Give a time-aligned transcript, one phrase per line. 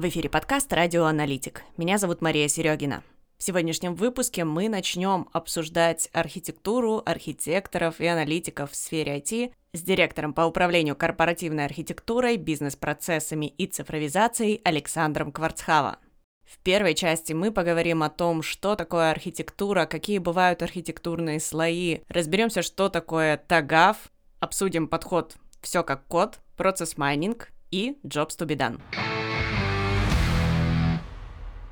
[0.00, 1.62] В эфире подкаст «Радиоаналитик».
[1.76, 3.02] Меня зовут Мария Серегина.
[3.36, 10.32] В сегодняшнем выпуске мы начнем обсуждать архитектуру, архитекторов и аналитиков в сфере IT с директором
[10.32, 15.98] по управлению корпоративной архитектурой, бизнес-процессами и цифровизацией Александром Кварцхава.
[16.44, 22.62] В первой части мы поговорим о том, что такое архитектура, какие бывают архитектурные слои, разберемся,
[22.62, 28.80] что такое тагав, обсудим подход «все как код», процесс майнинг и jobs to be done.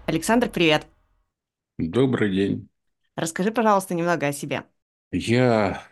[0.09, 0.89] Александр, привет!
[1.79, 2.69] Добрый день.
[3.17, 4.65] Расскажи, пожалуйста, немного о себе.
[5.11, 5.83] Я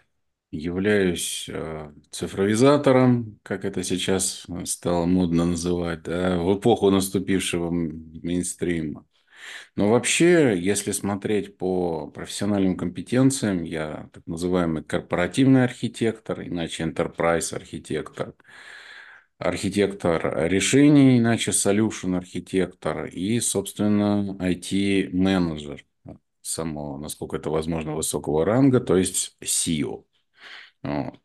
[0.51, 9.07] являюсь э, цифровизатором, как это сейчас стало модно называть, да, в эпоху наступившего мейнстрима.
[9.77, 18.35] Но вообще, если смотреть по профессиональным компетенциям, я так называемый корпоративный архитектор, иначе enterprise архитектор,
[19.39, 25.85] архитектор решений, иначе solution архитектор и, собственно, IT-менеджер
[26.41, 30.05] самого, насколько это возможно, высокого ранга, то есть CEO.
[30.83, 31.19] Вот.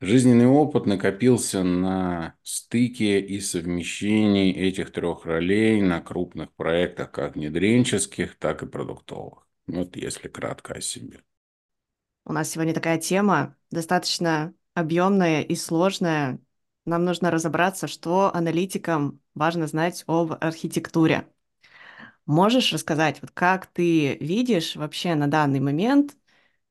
[0.00, 8.36] Жизненный опыт накопился на стыке и совмещении этих трех ролей на крупных проектах, как внедренческих,
[8.38, 9.46] так и продуктовых.
[9.66, 11.22] Вот если кратко о себе.
[12.26, 16.38] У нас сегодня такая тема достаточно объемная и сложная.
[16.86, 21.28] Нам нужно разобраться, что аналитикам важно знать об архитектуре.
[22.26, 26.16] Можешь рассказать, вот как ты видишь вообще на данный момент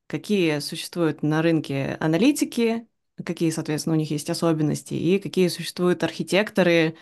[0.08, 2.88] какие существуют на рынке аналитики,
[3.26, 6.98] какие, соответственно, у них есть особенности, и какие существуют архитекторы,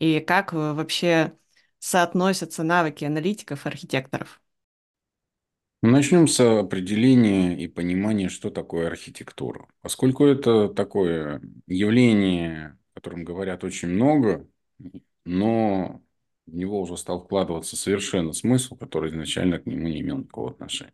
[0.00, 1.38] и как э, вообще
[1.80, 4.40] соотносятся навыки аналитиков и архитекторов?
[5.86, 9.68] Начнем с определения и понимания, что такое архитектура.
[9.82, 14.48] Поскольку это такое явление, о котором говорят очень много,
[15.24, 16.02] но
[16.44, 20.92] в него уже стал вкладываться совершенно смысл, который изначально к нему не имел никакого отношения.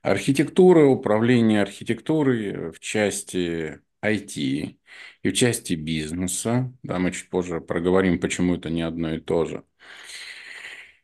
[0.00, 4.78] Архитектура, управление архитектурой в части IT
[5.22, 9.44] и в части бизнеса, да, мы чуть позже проговорим, почему это не одно и то
[9.44, 9.62] же.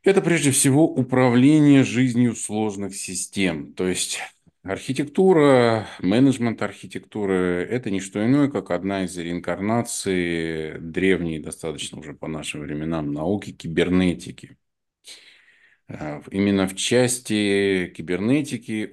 [0.02, 3.74] Это прежде всего управление жизнью сложных систем.
[3.74, 4.18] То есть
[4.62, 12.28] архитектура, менеджмент архитектуры– это не что иное, как одна из реинкарнаций древней, достаточно уже по
[12.28, 14.56] нашим временам, науки кибернетики.
[15.88, 18.90] Э, именно в части кибернетики,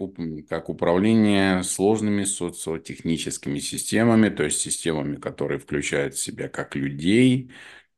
[0.50, 7.50] как управление сложными социотехническими системами, то есть системами, которые включают в себя как людей,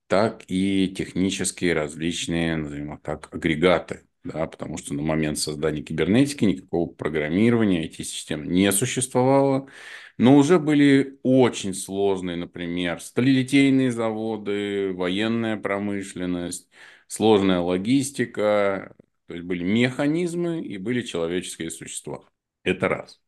[0.09, 4.08] так и технические различные, назовем так, агрегаты.
[4.24, 9.69] Да, потому что на момент создания кибернетики никакого программирования этих систем не существовало.
[10.18, 16.69] Но уже были очень сложные, например, сталелитейные заводы, военная промышленность,
[17.08, 18.96] сложная логистика,
[19.28, 22.24] то есть были механизмы и были человеческие существа.
[22.64, 23.22] Это раз.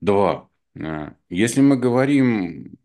[0.00, 0.48] Два.
[0.80, 2.78] А, если мы говорим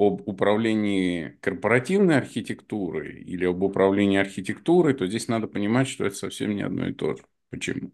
[0.00, 6.56] об управлении корпоративной архитектурой или об управлении архитектурой, то здесь надо понимать, что это совсем
[6.56, 7.22] не одно и то же.
[7.50, 7.92] Почему?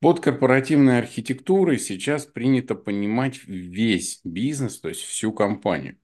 [0.00, 5.98] Под корпоративной архитектурой сейчас принято понимать весь бизнес, то есть всю компанию.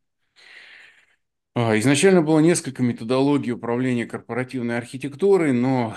[1.55, 5.97] А, изначально было несколько методологий управления корпоративной архитектурой, но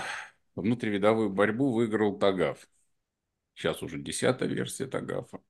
[0.56, 2.66] внутривидовую борьбу выиграл ТАГАФ.
[3.54, 5.40] Сейчас уже десятая версия ТАГАФа.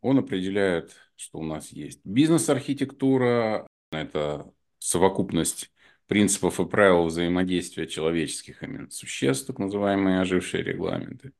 [0.00, 5.70] Он определяет, что у нас есть бизнес-архитектура, это совокупность
[6.06, 11.32] принципов и правил взаимодействия человеческих именно существ, так называемые ожившие регламенты.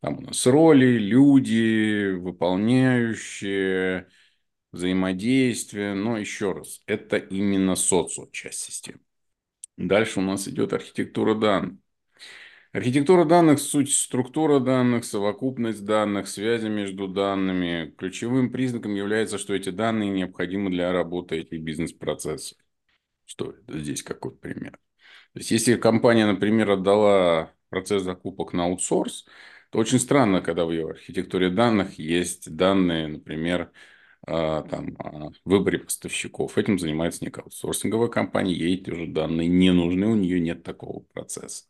[0.00, 4.08] Там у нас роли, люди, выполняющие,
[4.72, 5.94] взаимодействие.
[5.94, 9.00] Но еще раз, это именно социо часть системы.
[9.76, 11.78] Дальше у нас идет архитектура данных.
[12.72, 17.94] Архитектура данных– суть структура данных, совокупность данных, связи между данными.
[17.96, 22.58] Ключевым признаком является, что эти данные необходимы для работы этих бизнес-процессов.
[23.24, 24.72] Что это здесь какой пример?
[25.32, 29.26] То есть, если компания, например, отдала процесс закупок на аутсорс,
[29.70, 33.72] то очень странно, когда в ее архитектуре данных есть данные, например,
[34.26, 36.58] а, там, о выборе поставщиков.
[36.58, 41.00] Этим занимается некая аутсорсинговая компания, ей эти уже данные не нужны, у нее нет такого
[41.00, 41.64] процесса.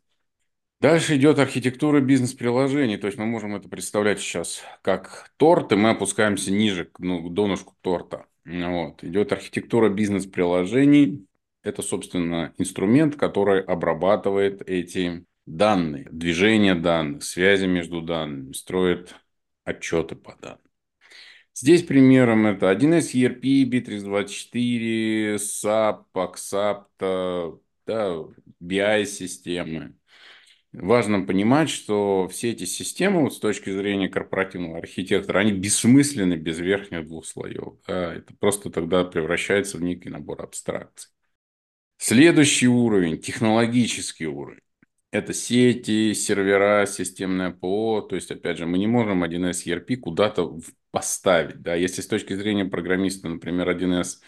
[0.81, 2.97] Дальше идет архитектура бизнес-приложений.
[2.97, 7.33] То есть мы можем это представлять сейчас как торт, и мы опускаемся ниже, ну, к
[7.33, 8.27] донышку торта.
[8.45, 9.03] Вот.
[9.03, 11.25] Идет архитектура бизнес-приложений.
[11.63, 19.13] Это, собственно, инструмент, который обрабатывает эти данные, движение данных, связи между данными, строит
[19.65, 20.59] отчеты по данным.
[21.53, 28.15] Здесь примером это 1С ERP, Bittrex24, SAP, Axapta, да,
[28.61, 29.98] BI-системы.
[30.71, 36.59] Важно понимать, что все эти системы вот с точки зрения корпоративного архитектора, они бессмысленны без
[36.59, 37.73] верхних двух слоев.
[37.87, 38.13] Да?
[38.13, 41.09] Это просто тогда превращается в некий набор абстракций.
[41.97, 44.61] Следующий уровень, технологический уровень.
[45.11, 48.01] Это сети, сервера, системное ПО.
[48.01, 50.59] То есть, опять же, мы не можем 1С ERP куда-то
[50.91, 51.61] поставить.
[51.61, 51.73] Да?
[51.73, 54.21] Если с точки зрения программиста, например, 1С,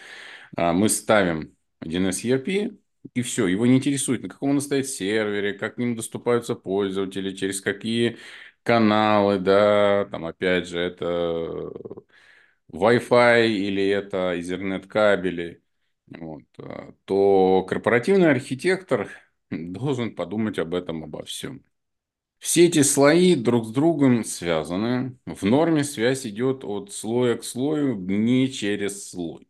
[0.57, 2.77] а, мы ставим 1С ERP,
[3.13, 7.35] и все, его не интересует, на каком он стоит сервере, как к ним доступаются пользователи,
[7.35, 8.17] через какие
[8.63, 11.71] каналы, да, там опять же это
[12.71, 15.61] Wi-Fi или это Ethernet кабели,
[16.07, 19.09] вот, а, то корпоративный архитектор
[19.51, 21.63] должен подумать об этом, обо всем.
[22.39, 25.17] Все эти слои друг с другом связаны.
[25.25, 29.47] В норме связь идет от слоя к слою, не через слой.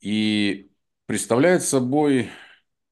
[0.00, 0.70] И
[1.06, 2.30] представляет собой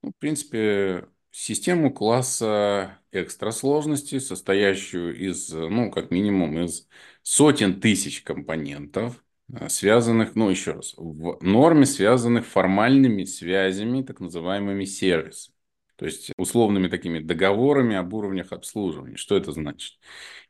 [0.02, 6.88] ну, в принципе, систему класса экстрасложности, состоящую из, ну, как минимум, из
[7.22, 9.22] сотен тысяч компонентов,
[9.52, 15.54] э, связанных, ну, еще раз, в норме связанных формальными связями, так называемыми сервисами.
[15.96, 19.16] То есть условными такими договорами об уровнях обслуживания.
[19.16, 20.00] Что это значит?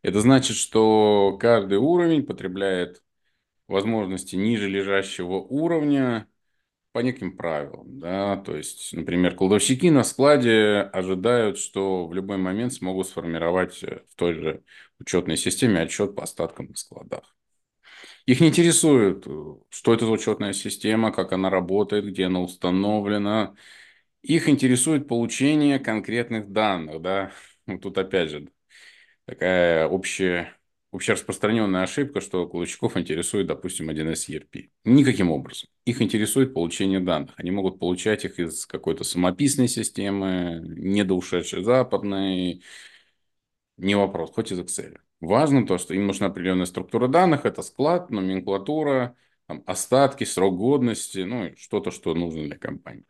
[0.00, 3.02] Это значит, что каждый уровень потребляет
[3.68, 6.28] возможности ниже лежащего уровня
[6.92, 7.98] по неким правилам.
[7.98, 8.36] Да?
[8.36, 14.14] То есть, например, кладовщики на складе ожидают, что в любой момент смогут сформировать э, в
[14.14, 14.64] той же
[15.00, 17.34] учетной системе отчет по остаткам на складах.
[18.26, 19.30] Их не интересует, э,
[19.70, 23.54] что это за учетная система, как она работает, где она установлена.
[24.22, 27.00] Их интересует получение конкретных данных.
[27.00, 27.32] Да?
[27.80, 28.48] Тут опять же
[29.26, 30.56] такая общая
[30.92, 34.70] общераспространенная ошибка, что кладовщиков интересует, допустим, 1С ERP.
[34.84, 35.68] Никаким образом.
[35.86, 37.32] Их интересует получение данных.
[37.36, 42.62] Они могут получать их из какой-то самописной системы, недоушедшей западной.
[43.78, 44.98] Не вопрос, хоть из Excel.
[45.20, 47.46] Важно то, что им нужна определенная структура данных.
[47.46, 49.16] Это склад, номенклатура,
[49.46, 53.06] там, остатки, срок годности, ну, что-то, что нужно для компании.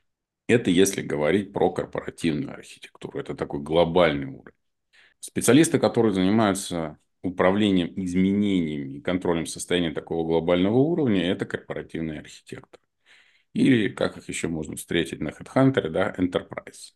[0.47, 3.19] Это если говорить про корпоративную архитектуру.
[3.19, 4.57] Это такой глобальный уровень.
[5.19, 12.81] Специалисты, которые занимаются управлением изменениями и контролем состояния такого глобального уровня, это корпоративный архитектор.
[13.55, 16.95] Или, как их еще можно встретить на HeadHunter, да, Enterprise.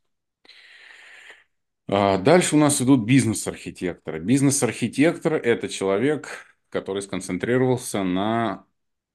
[1.89, 4.19] А дальше у нас идут бизнес-архитекторы.
[4.21, 8.67] Бизнес-архитектор– это человек, который сконцентрировался на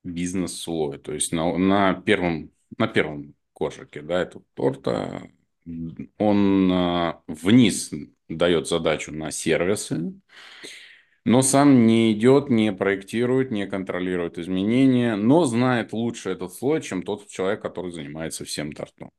[0.03, 5.29] бизнес-слое, то есть на, на, первом, на первом коржике да, этого торта.
[6.17, 7.91] Он а, вниз
[8.29, 10.13] дает задачу на сервисы,
[11.23, 17.03] но сам не идет, не проектирует, не контролирует изменения, но знает лучше этот слой, чем
[17.03, 19.11] тот человек, который занимается всем тортом.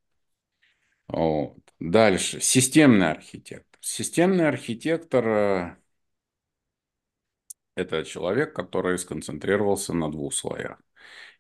[1.06, 1.58] Вот.
[1.78, 2.40] Дальше.
[2.40, 3.78] Системный архитектор.
[3.81, 5.76] Системный архитектор э,–
[7.75, 10.81] это человек, который сконцентрировался на двух слоях.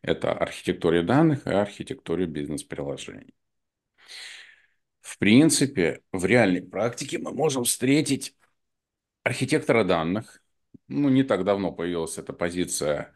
[0.02, 3.34] Это архитектуре данных и архитектуре бизнес-приложений.
[5.00, 8.36] В принципе, в реальной практике мы можем встретить
[9.22, 10.41] архитектора данных,
[10.88, 13.14] ну, не так давно появилась эта позиция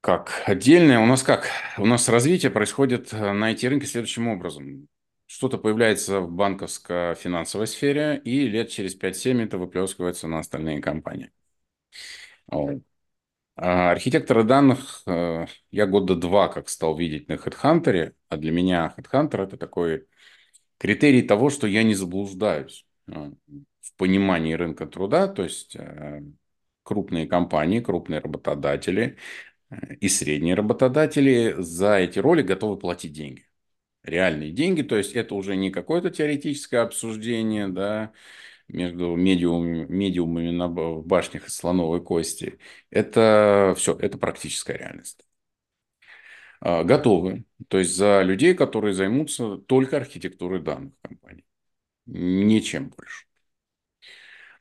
[0.00, 1.00] как отдельная.
[1.00, 1.48] У нас как?
[1.76, 4.88] У нас развитие происходит э, на IT-рынке следующим образом.
[5.26, 11.30] Что-то появляется в банковско-финансовой сфере, и лет через 5-7 это выплескивается на остальные компании.
[13.56, 18.94] А архитекторы данных э, я года два как стал видеть на HeadHunter, а для меня
[18.96, 20.06] HeadHunter это такой
[20.78, 22.86] критерий того, что я не заблуждаюсь.
[23.94, 26.22] В понимании рынка труда, то есть э,
[26.82, 29.16] крупные компании, крупные работодатели
[29.70, 33.46] э, и средние работодатели за эти роли готовы платить деньги.
[34.04, 38.12] Реальные деньги, то есть это уже не какое-то теоретическое обсуждение, да,
[38.68, 42.58] между медиумами, медиумами на, башнях из слоновой кости.
[42.90, 45.26] Это все, это практическая реальность.
[46.60, 51.44] А, готовы, то есть за людей, которые займутся только архитектурой данных компаний,
[52.06, 53.27] ничем больше.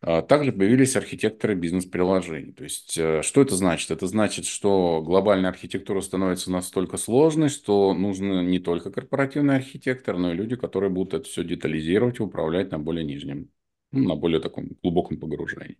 [0.01, 2.53] А, также появились архитекторы бизнес-приложений.
[2.53, 3.89] То есть, э, что это значит?
[3.89, 10.31] Это значит, что глобальная архитектура становится настолько сложной, что нужны не только корпоративный архитектор, но
[10.31, 13.49] и люди, которые будут это все детализировать и управлять на более нижнем,
[13.91, 15.77] ну, на более таком глубоком погружении.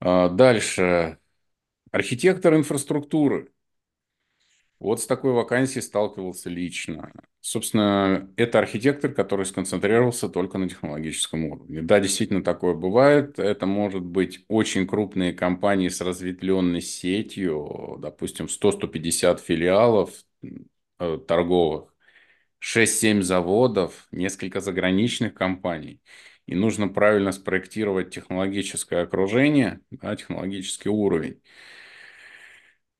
[0.00, 1.18] А, дальше.
[1.92, 3.52] Архитектор инфраструктуры.
[4.78, 7.12] Вот с такой вакансией сталкивался лично.
[7.48, 11.80] Собственно, это архитектор, который сконцентрировался только на технологическом уровне.
[11.80, 13.38] Да, действительно такое бывает.
[13.38, 20.10] Это может быть очень крупные компании с разветвленной сетью, допустим, 100-150 филиалов
[20.98, 21.94] э, торговых,
[22.58, 26.02] 6-7 заводов, несколько заграничных компаний.
[26.46, 31.40] И нужно правильно спроектировать технологическое окружение, да, технологический уровень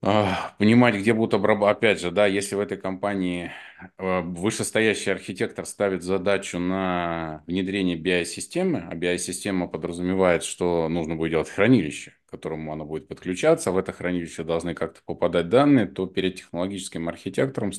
[0.00, 1.79] понимать, где будут обрабатывать.
[1.79, 3.50] Опять же, да, если в этой компании
[3.99, 11.49] э, вышестоящий архитектор ставит задачу на внедрение BI-системы, а BI-система подразумевает, что нужно будет делать
[11.50, 16.07] хранилище, к которому она будет подключаться, а в это хранилище должны как-то попадать данные, то
[16.07, 17.73] перед технологическим архитектором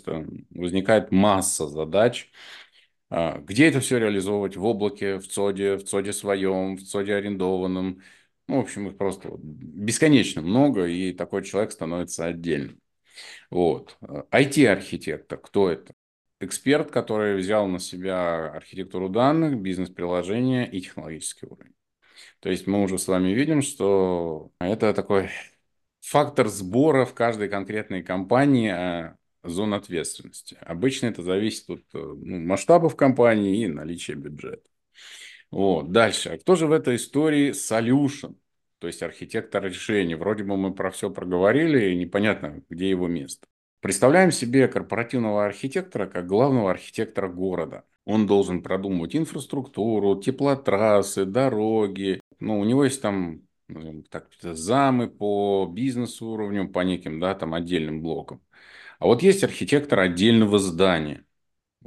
[0.49, 2.29] возникает масса задач,
[3.09, 4.57] а, где это все реализовывать?
[4.57, 8.01] В облаке, в ЦОДе, в ЦОДе своем, в ЦОДе арендованном,
[8.47, 12.79] ну, в общем, их просто бесконечно много, и такой человек становится отдельным.
[13.49, 13.97] Вот.
[14.01, 15.93] IT-архитектор, кто это?
[16.39, 21.73] Эксперт, который взял на себя архитектуру данных, бизнес-приложения и технологический уровень.
[22.39, 25.29] То есть мы уже с вами видим, что это такой
[26.01, 30.57] фактор сбора в каждой конкретной компании а, зон ответственности.
[30.61, 34.63] Обычно это зависит от ну, масштабов компании и наличия бюджета.
[35.51, 35.91] Вот.
[35.91, 36.29] Дальше.
[36.29, 38.35] А кто же в этой истории solution?
[38.79, 40.15] То есть архитектор решений.
[40.15, 43.47] Вроде бы мы про все проговорили, и непонятно, где его место.
[43.79, 47.85] Представляем себе корпоративного архитектора как главного архитектора города.
[48.05, 52.21] Он должен продумывать инфраструктуру, теплотрассы, дороги.
[52.39, 53.41] Ну, у него есть там
[54.09, 58.41] так, замы по бизнес-уровню, по неким да, там, отдельным блокам.
[58.99, 61.25] А вот есть архитектор отдельного здания.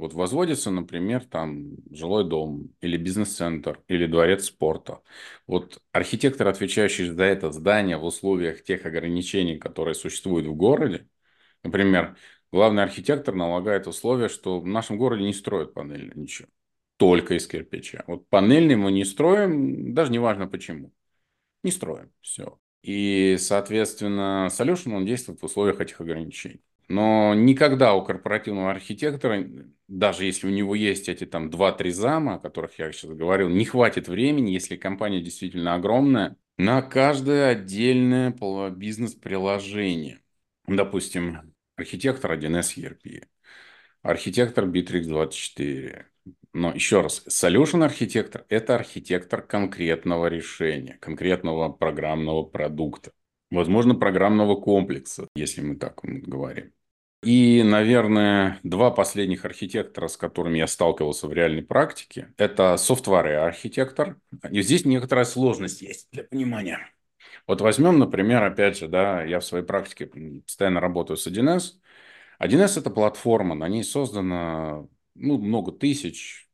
[0.01, 5.01] Вот возводится, например, там жилой дом или бизнес-центр или дворец спорта.
[5.45, 11.07] Вот архитектор, отвечающий за это здание в условиях тех ограничений, которые существуют в городе,
[11.61, 12.17] например,
[12.51, 16.49] главный архитектор налагает условия, что в нашем городе не строят панельно ничего,
[16.97, 18.03] только из кирпича.
[18.07, 20.91] Вот панельный мы не строим, даже не важно почему.
[21.61, 22.57] Не строим, все.
[22.81, 26.63] И, соответственно, Solution, он действует в условиях этих ограничений.
[26.91, 29.47] Но никогда у корпоративного архитектора,
[29.87, 33.63] даже если у него есть эти там 2-3 зама, о которых я сейчас говорил, не
[33.63, 38.35] хватит времени, если компания действительно огромная, на каждое отдельное
[38.71, 40.19] бизнес-приложение.
[40.67, 43.23] Допустим, архитектор 1С ERP,
[44.01, 46.07] архитектор Bittrex 24.
[46.51, 53.13] Но еще раз, solution архитектор– это архитектор конкретного решения, конкретного программного продукта.
[53.49, 56.73] Возможно, программного комплекса, если мы так говорим.
[57.23, 64.17] И, наверное, два последних архитектора, с которыми я сталкивался в реальной практике, это software архитектор.
[64.49, 66.79] И здесь некоторая сложность есть для понимания.
[67.45, 71.79] Вот возьмем, например, опять же, да, я в своей практике постоянно работаю с 1С.
[72.39, 76.49] 1С– это платформа, на ней создано ну, много тысяч,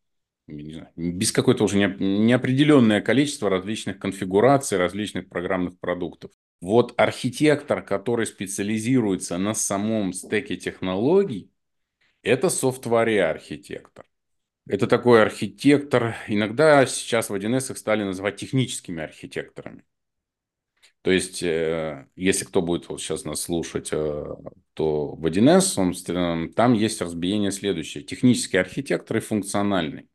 [0.47, 6.31] знаю, без какое-то уже неопределенное количество различных конфигураций, различных программных продуктов.
[6.59, 11.51] Вот архитектор, который специализируется на самом стеке технологий,
[12.23, 14.05] это софтваре архитектор.
[14.67, 19.85] Это такой архитектор, иногда сейчас в 1С их стали называть техническими архитекторами.
[21.01, 24.25] То есть, э, если кто будет вот сейчас нас слушать, э,
[24.73, 25.93] то в 1С он,
[26.53, 28.03] там есть разбиение следующее.
[28.03, 30.09] Технический архитектор и функциональный.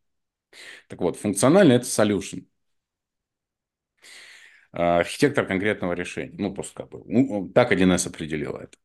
[0.89, 2.47] Так вот, функциональный– это solution.
[4.73, 6.35] А, архитектор конкретного решения.
[6.39, 8.77] Ну, просто как бы, ну, так 1С определил это.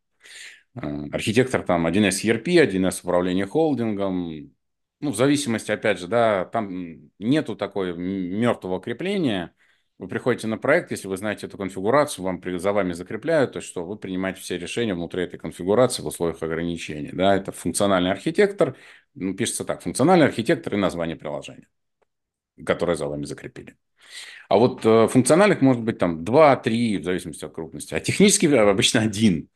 [0.75, 4.53] А, архитектор там 1С ERP, 1С управление холдингом.
[4.99, 9.53] Ну, в зависимости, опять же, да, там нету такой мертвого крепления.
[9.99, 13.83] Вы приходите на проект, если вы знаете эту конфигурацию, вам за вами закрепляют, то что
[13.83, 17.09] вы принимаете все решения внутри этой конфигурации в условиях ограничений.
[17.11, 18.75] Да, это функциональный архитектор,
[19.15, 21.67] ну, пишется так, функциональный архитектор и название приложения,
[22.63, 23.75] которое за вами закрепили.
[24.49, 29.01] А вот э, функциональных может быть там 2-3, в зависимости от крупности, а технически обычно
[29.01, 29.49] один.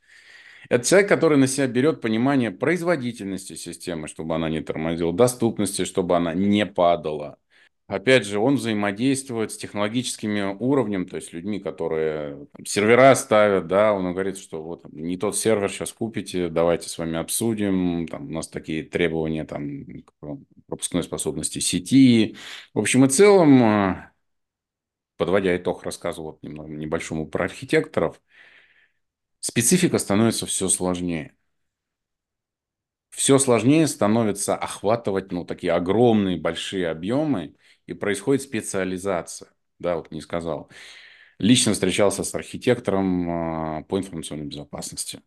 [0.69, 6.15] Это человек, который на себя берет понимание производительности системы, чтобы она не тормозила, доступности, чтобы
[6.17, 7.37] она не падала.
[7.87, 13.91] Опять же, он взаимодействует с технологическими уровнями, то есть людьми, которые там, сервера ставят, да,
[13.91, 18.31] он говорит, что вот не тот сервер сейчас купите, давайте с вами обсудим, там, у
[18.31, 20.13] нас такие требования там, к
[20.67, 22.37] пропускной способности сети.
[22.73, 24.10] В общем и целом, э,
[25.21, 28.19] подводя итог рассказу вот немного небольшому про архитекторов,
[29.41, 31.35] специфика становится все сложнее.
[33.09, 39.49] Все сложнее становится охватывать ну, такие огромные, большие объемы, и происходит специализация.
[39.79, 40.69] Да, вот не сказал.
[41.39, 43.29] Лично встречался с архитектором
[43.79, 45.21] а, по информационной безопасности.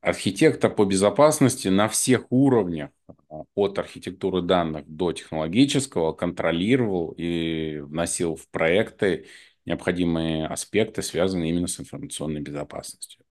[0.00, 2.90] Архитектор по безопасности на всех уровнях,
[3.28, 9.26] а, от архитектуры данных до технологического, контролировал и вносил в проекты
[9.64, 13.24] необходимые аспекты, связанные именно с информационной безопасностью.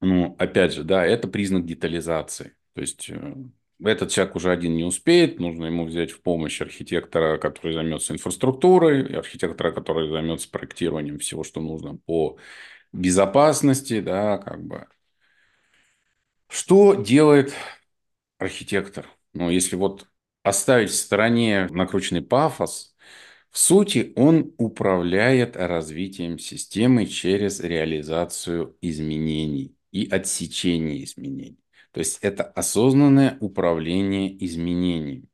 [0.00, 2.54] Ну, опять же, да, это признак детализации.
[2.74, 3.34] То есть э,
[3.82, 9.16] этот человек уже один не успеет, нужно ему взять в помощь архитектора, который займется инфраструктурой,
[9.16, 12.36] архитектора, который займется проектированием всего, что нужно по
[12.92, 14.86] безопасности, да, как бы.
[16.56, 17.52] Что делает
[18.38, 19.06] архитектор?
[19.34, 20.08] Ну, если вот
[20.42, 22.96] оставить в стороне накрученный пафос,
[23.50, 31.60] в сути, он управляет развитием системы через реализацию изменений и отсечение изменений.
[31.92, 35.28] То есть это осознанное управление изменениями.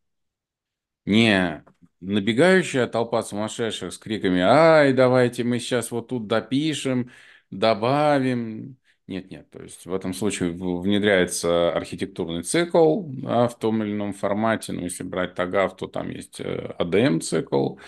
[1.04, 1.62] Не
[2.00, 7.12] набегающая толпа сумасшедших с криками «Ай, давайте мы сейчас вот тут допишем,
[7.48, 8.76] добавим».
[9.12, 14.14] Нет, нет, то есть в этом случае внедряется архитектурный цикл да, в том или ином
[14.14, 14.72] формате.
[14.72, 17.76] Ну, если брать TAGAF, то там есть ADM-цикл.
[17.76, 17.80] Э,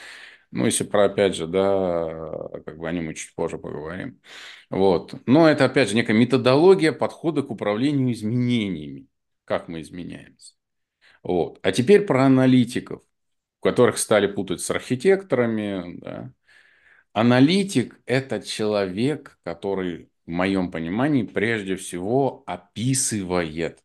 [0.50, 4.20] ну, если про, опять же, да, как бы о нем мы чуть позже поговорим.
[4.68, 5.14] Вот.
[5.24, 9.06] Но это, опять же, некая методология подхода к управлению изменениями.
[9.46, 10.52] Как мы изменяемся.
[11.22, 11.58] Вот.
[11.62, 13.02] А теперь про аналитиков,
[13.62, 15.98] которых стали путать с архитекторами.
[16.00, 16.32] Да.
[17.14, 23.82] Аналитик– это человек, который, в моем понимании, прежде всего описывает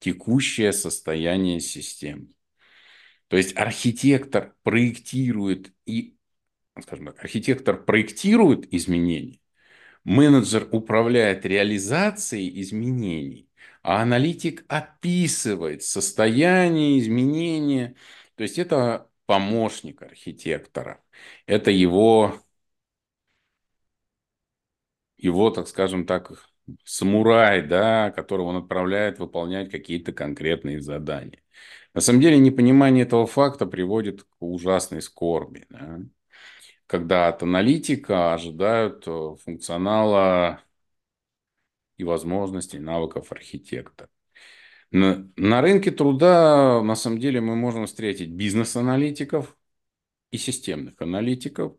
[0.00, 2.28] текущее состояние системы.
[3.28, 6.16] То есть архитектор проектирует и,
[6.80, 9.38] скажем так, архитектор проектирует изменения,
[10.04, 13.48] менеджер управляет реализацией изменений,
[13.82, 17.94] а аналитик описывает состояние изменения.
[18.34, 21.02] То есть это помощник архитектора,
[21.46, 22.38] это его,
[25.22, 26.32] его, так скажем так,
[26.84, 31.42] самурай, да, которого он отправляет выполнять какие-то конкретные задания.
[31.94, 35.66] На самом деле непонимание этого факта приводит к ужасной скорби.
[35.70, 36.00] Да?
[36.86, 40.60] Когда от аналитика ожидают э, функционала
[41.96, 44.08] и возможностей, навыков архитектора.
[44.90, 49.56] На, на рынке труда, на самом деле, мы можем встретить бизнес-аналитиков
[50.30, 51.76] и системных аналитиков,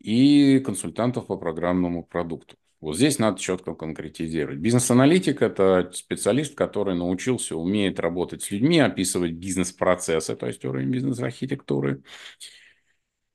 [0.00, 2.56] и консультантов по программному продукту.
[2.80, 4.58] Вот здесь надо четко конкретизировать.
[4.58, 12.02] Бизнес-аналитик– это специалист, который научился, умеет работать с людьми, описывать бизнес-процессы, то есть уровень бизнес-архитектуры.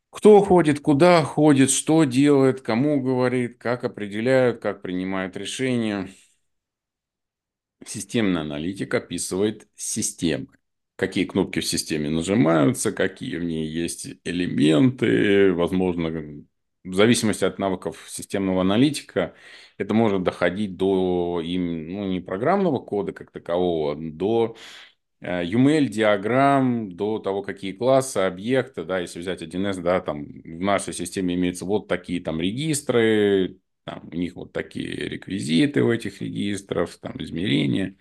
[0.09, 6.09] Кто ходит, куда ходит, что делает, кому говорит, как определяют, как принимают решения.
[7.85, 10.47] Системный аналитик описывает системы.
[10.95, 16.09] Какие кнопки в системе нажимаются, какие в ней есть элементы, возможно,
[16.85, 19.33] в зависимости от навыков системного аналитика,
[19.77, 24.55] это может доходить до им, ну, не программного кода как такового, до
[25.21, 25.43] э,
[26.89, 31.65] до того, какие классы, объекты, да, если взять 1С, да, там в нашей системе имеются
[31.65, 37.97] вот такие там регистры, там, у них вот такие реквизиты у этих регистров, там измерения,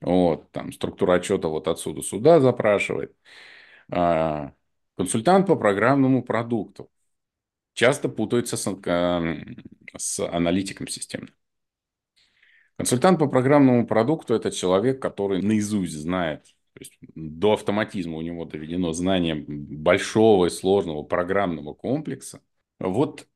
[0.00, 3.14] вот, там структура отчета вот отсюда сюда запрашивает.
[3.90, 4.52] А,
[4.96, 6.90] консультант по программному продукту
[7.74, 8.66] часто путаются с,
[9.96, 11.28] с аналитиком системы.
[12.76, 18.44] Консультант по программному продукту– это человек, который наизусть знает, то есть до автоматизма у него
[18.46, 22.42] доведено знание большого и сложного программного комплекса.
[22.80, 23.28] Вот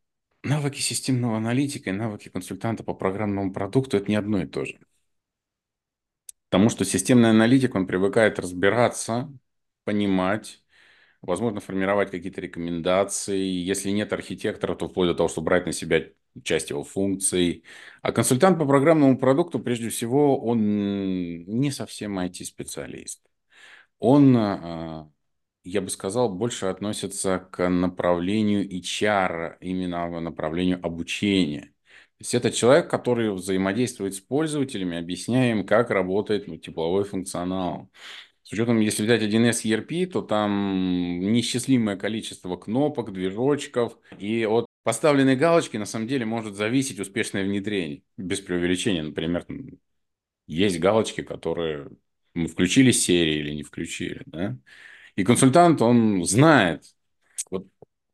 [0.42, 4.80] навыки системного аналитика и навыки консультанта по программному продукту– это не одно и то же.
[6.50, 9.30] Потому что системный аналитик, он привыкает разбираться,
[9.84, 10.64] понимать,
[11.22, 13.38] возможно, формировать какие-то рекомендации.
[13.38, 16.04] Если нет архитектора, то вплоть до того, чтобы брать на себя
[16.44, 17.64] часть его функций.
[18.02, 23.22] А консультант по программному продукту, прежде всего, он не совсем IT-специалист.
[23.98, 25.10] Он, а,
[25.64, 31.72] я бы сказал, больше относится к направлению HR, именно направлению обучения.
[32.18, 37.90] То есть это человек, который взаимодействует с пользователями, объясняя им, как работает ну, тепловой функционал.
[38.48, 43.98] С учетом, если взять 1С ERP, то там неисчислимое количество кнопок, движочков.
[44.18, 48.04] И от поставленной галочки на самом деле может зависеть успешное внедрение.
[48.16, 49.02] Без преувеличения.
[49.02, 49.44] Например,
[50.46, 51.90] есть галочки, которые
[52.32, 54.22] мы включили серии или не включили.
[54.24, 54.56] Да?
[55.14, 56.84] И консультант, он знает.
[57.50, 57.66] Вот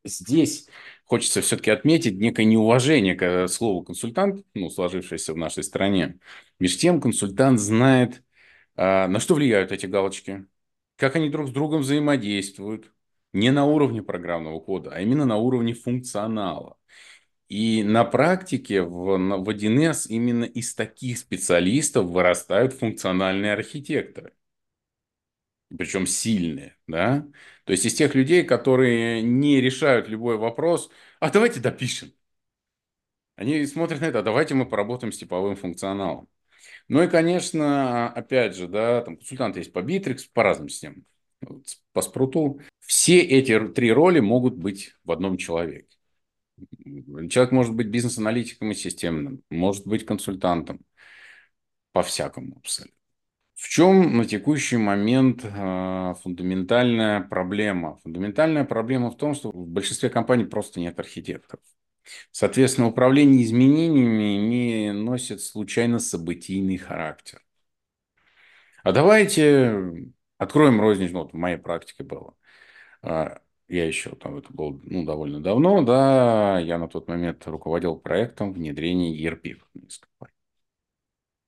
[0.04, 0.66] здесь
[1.04, 6.18] хочется все-таки отметить некое неуважение к слову консультант, ну, сложившееся в нашей стране.
[6.58, 8.23] Между тем, консультант знает
[8.76, 10.46] а, на что влияют эти галочки?
[10.96, 12.92] Как они друг с другом взаимодействуют?
[13.32, 16.78] Не на уровне программного кода, а именно на уровне функционала.
[17.48, 24.34] И на практике в, в 1С именно из таких специалистов вырастают функциональные архитекторы.
[25.76, 27.26] Причем сильные, да?
[27.64, 32.12] То есть из тех людей, которые не решают любой вопрос, а давайте допишем.
[33.36, 36.28] Они смотрят на это, а давайте мы поработаем с типовым функционалом.
[36.88, 41.04] Ну и, конечно, опять же, да, там консультанты есть по Bittrex, по разным системам,
[41.92, 42.60] по спруту.
[42.80, 45.88] Все эти три роли могут быть в одном человеке.
[47.30, 50.80] Человек может быть бизнес-аналитиком и системным, может быть консультантом,
[51.92, 52.96] по-всякому абсолютно.
[53.54, 57.96] В чем на текущий момент э, фундаментальная проблема?
[58.02, 61.64] Фундаментальная проблема в том, что в большинстве компаний просто нет архитекторов.
[62.30, 67.42] Соответственно, управление изменениями не носит случайно событийный характер.
[68.82, 72.36] А давайте откроем розничную, вот в моей практике было.
[73.02, 77.96] А, я еще, там, это было ну, довольно давно, да, я на тот момент руководил
[77.96, 80.34] проектом внедрения ERP в компании.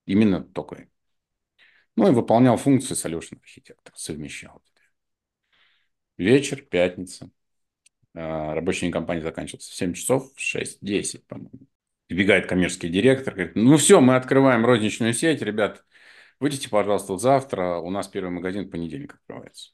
[0.06, 0.88] Именно такой.
[1.96, 4.62] Ну и выполнял функции solution архитектора, совмещал.
[6.18, 7.30] Вечер, пятница,
[8.16, 11.66] рабочий день компании заканчивался в 7 часов, 6-10, по-моему.
[12.08, 15.84] Бегает коммерческий директор, говорит, ну все, мы открываем розничную сеть, ребят,
[16.40, 19.72] выйдите, пожалуйста, завтра, у нас первый магазин в понедельник открывается.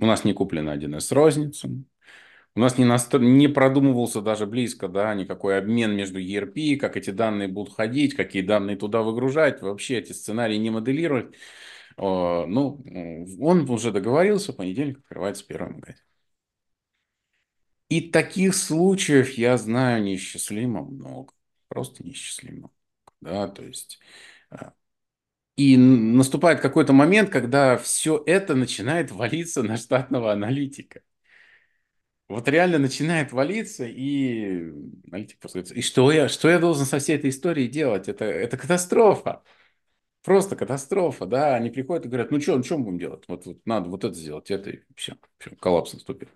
[0.00, 1.84] У нас не куплено 1С розницу,
[2.56, 3.20] у нас не, настро...
[3.20, 8.42] не продумывался даже близко, да, никакой обмен между ERP, как эти данные будут ходить, какие
[8.42, 11.34] данные туда выгружать, вообще эти сценарии не моделировать.
[11.96, 12.84] Ну,
[13.40, 16.02] он уже договорился, в понедельник открывается первый магазин.
[17.94, 21.32] И таких случаев я знаю неисчислимо много.
[21.68, 22.72] Просто неисчислимо.
[23.20, 24.00] Да, то есть...
[24.50, 24.72] А,
[25.56, 31.02] и наступает какой-то момент, когда все это начинает валиться на штатного аналитика.
[32.28, 34.72] Вот реально начинает валиться, и
[35.06, 38.08] аналитик просто и что я, что я должен со всей этой историей делать?
[38.08, 39.44] Это, это катастрофа.
[40.24, 41.54] Просто катастрофа, да.
[41.54, 43.24] Они приходят и говорят, ну что, ну что мы будем делать?
[43.28, 46.30] Вот, вот надо вот это сделать, это, и все, все коллапс наступит.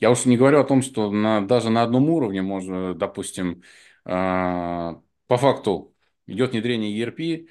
[0.00, 3.62] Я уж не говорю о том, что на, даже на одном уровне можно, допустим,
[4.04, 5.94] э, по факту
[6.26, 7.48] идет внедрение ERP,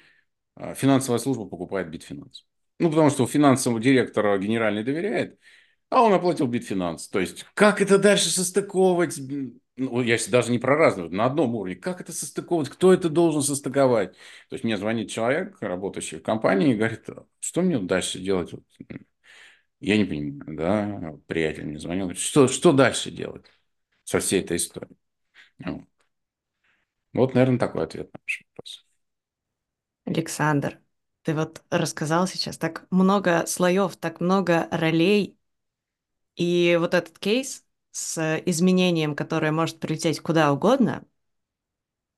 [0.56, 2.44] э, финансовая служба покупает Bitfinance.
[2.78, 5.38] Ну, потому что у финансового директора генеральный доверяет,
[5.90, 7.08] а он оплатил Bitfinance.
[7.10, 9.18] То есть, как это дальше состыковывать?
[9.76, 11.76] Ну, я даже не про разные, на одном уровне.
[11.76, 12.68] Как это состыковывать?
[12.68, 14.12] Кто это должен состыковать?
[14.48, 17.06] То есть, мне звонит человек, работающий в компании, и говорит,
[17.40, 18.52] что мне дальше делать?
[19.84, 23.44] Я не понимаю, да, приятель мне звонил, говорит, что, что дальше делать
[24.04, 24.96] со всей этой историей?
[25.58, 25.86] Ну,
[27.12, 28.86] вот, наверное, такой ответ на ваш вопрос.
[30.06, 30.80] Александр,
[31.22, 35.38] ты вот рассказал сейчас так много слоев, так много ролей,
[36.36, 41.04] и вот этот кейс с изменением, которое может прилететь куда угодно,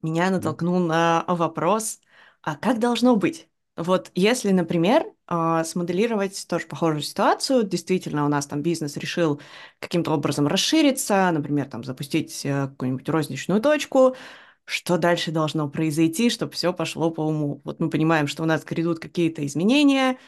[0.03, 2.01] меня натолкнул на вопрос,
[2.43, 3.49] а как должно быть?
[3.77, 9.41] Вот если, например, а, смоделировать тоже похожую ситуацию, действительно у нас там бизнес решил
[9.81, 14.17] каким-то образом расшириться, например, там запустить э, какую-нибудь розничную точку,
[14.65, 17.61] что дальше должно произойти, чтобы все пошло по уму.
[17.65, 20.19] Вот мы понимаем, что у нас грядут какие-то изменения,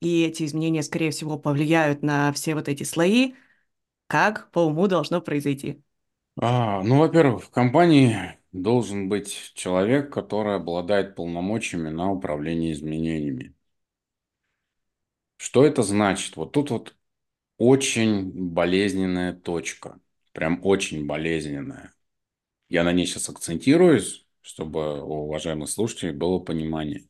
[0.00, 3.34] и эти изменения, скорее всего, повлияют на все вот эти слои.
[4.08, 5.82] Как по уму должно произойти?
[6.40, 13.54] А, ну, во-первых, в компании должен быть человек, который обладает полномочиями на управление изменениями.
[15.36, 16.36] Что это значит?
[16.36, 16.96] Вот тут вот
[17.58, 20.00] очень болезненная точка.
[20.32, 21.94] Прям очень болезненная.
[22.68, 27.08] Я на ней сейчас акцентируюсь, чтобы у уважаемых слушателей было понимание,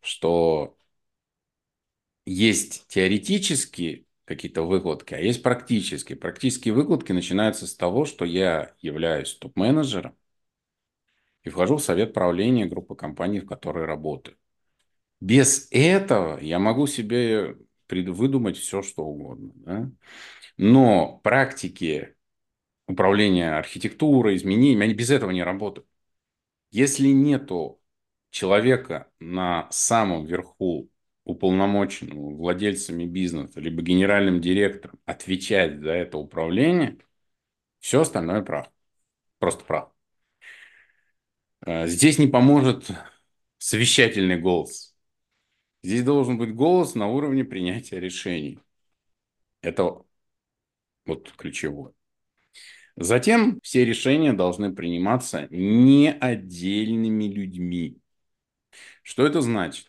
[0.00, 0.76] что
[2.26, 6.16] есть теоретические какие-то выкладки, а есть практические.
[6.18, 10.16] Практические выкладки начинаются с того, что я являюсь топ-менеджером,
[11.44, 14.36] и вхожу в совет правления группы компаний, в которой работаю.
[15.20, 17.56] Без этого я могу себе
[17.88, 19.52] выдумать все, что угодно.
[19.54, 19.90] Да?
[20.56, 22.16] Но практики
[22.86, 25.86] управления архитектурой, изменениями, они без этого не работают.
[26.70, 27.80] Если нету
[28.30, 30.90] человека на самом верху
[31.24, 36.98] уполномоченного владельцами бизнеса, либо генеральным директором отвечать за это управление,
[37.80, 38.68] все остальное прав.
[39.38, 39.91] Просто прав.
[41.64, 42.90] А, здесь не поможет
[43.58, 44.96] совещательный голос.
[45.82, 48.58] Здесь должен быть голос на уровне принятия решений.
[49.62, 50.02] Это
[51.06, 51.92] вот ключевое.
[52.96, 57.98] Затем все решения должны приниматься не отдельными людьми.
[59.02, 59.86] Что это значит?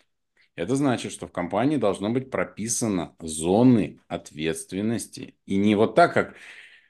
[0.56, 5.36] Это значит, что в компании должно быть прописано зоны ответственности.
[5.46, 6.36] И не вот так, как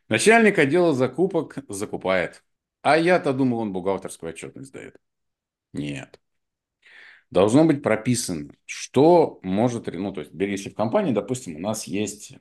[0.10, 2.43] начальник отдела закупок закупает
[2.84, 4.98] А я-то думал, он бухгалтерскую отчетность дает.
[5.72, 6.20] Нет.
[7.32, 12.36] Должно быть прописано, что может, ну, то есть, если в компании, допустим, у нас есть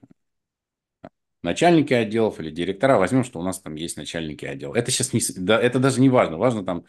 [1.42, 4.74] начальники отделов или директора, возьмем, что у нас там есть начальники отдела.
[4.74, 6.36] Это сейчас не, да, это даже не важно.
[6.36, 6.84] Важно там,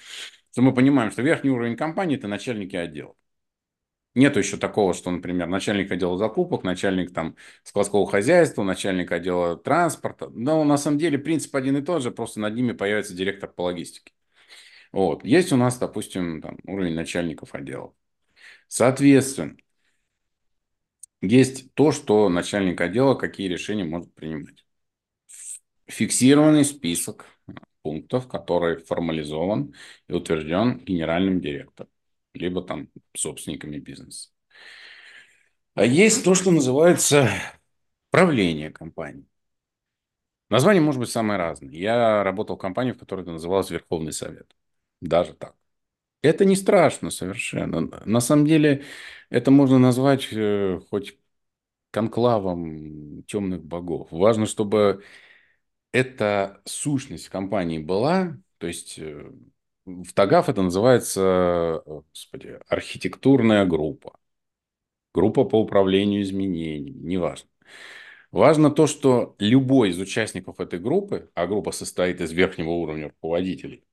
[0.51, 3.15] что мы понимаем, что верхний уровень компании– это начальники отделов.
[4.15, 10.29] Нету еще такого, что, например, начальник отдела закупок, начальник там складского хозяйства, начальник отдела транспорта.
[10.29, 13.63] Но на самом деле принцип один и тот же, просто над ними появится директор по
[13.63, 14.13] логистике.
[14.91, 15.25] Вот.
[15.25, 17.93] Есть у нас, допустим, там, уровень начальников отделов.
[18.67, 19.57] Соответственно,
[21.21, 24.63] есть то, что начальник отдела какие решения может принимать.
[25.87, 27.25] Фиксированный список
[27.81, 29.73] пунктов, который формализован
[30.07, 31.89] и утвержден генеральным директором
[32.33, 34.29] либо там собственниками бизнеса.
[35.75, 37.29] А есть то, что называется
[38.11, 39.25] правление компании.
[40.49, 41.71] Название может быть самое разное.
[41.71, 44.55] Я работал в компании, в которой это называлось Верховный Совет.
[45.01, 45.55] Даже так.
[46.21, 47.81] Это не страшно совершенно.
[48.05, 48.83] На самом деле
[49.29, 51.17] это можно назвать э, хоть
[51.91, 54.07] конклавом темных богов.
[54.11, 55.03] Важно, чтобы
[55.91, 59.31] эта сущность компании была, то есть э,
[59.85, 64.19] в ТАГАФ это называется господи, архитектурная группа.
[65.13, 67.49] Группа по управлению изменениями, неважно.
[68.31, 73.85] Важно то, что любой из участников этой группы, а группа состоит из верхнего уровня руководителей,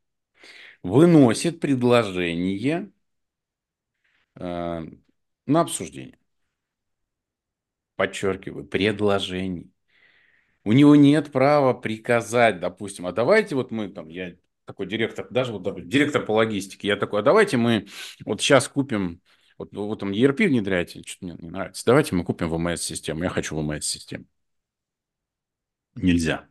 [0.83, 2.90] выносит предложение
[4.37, 4.83] э,
[5.46, 6.18] на обсуждение.
[7.96, 9.68] Подчеркиваю, предложение.
[10.64, 14.37] У него нет права приказать, допустим, а давайте вот мы там, я
[14.70, 17.88] такой директор, даже вот директор по логистике, я такой, а давайте мы
[18.24, 19.20] вот сейчас купим,
[19.59, 23.56] вот вы там ERP внедряете, что-то мне не нравится, давайте мы купим ВМС-систему, я хочу
[23.56, 24.26] ВМС-систему.
[25.96, 26.46] Нельзя.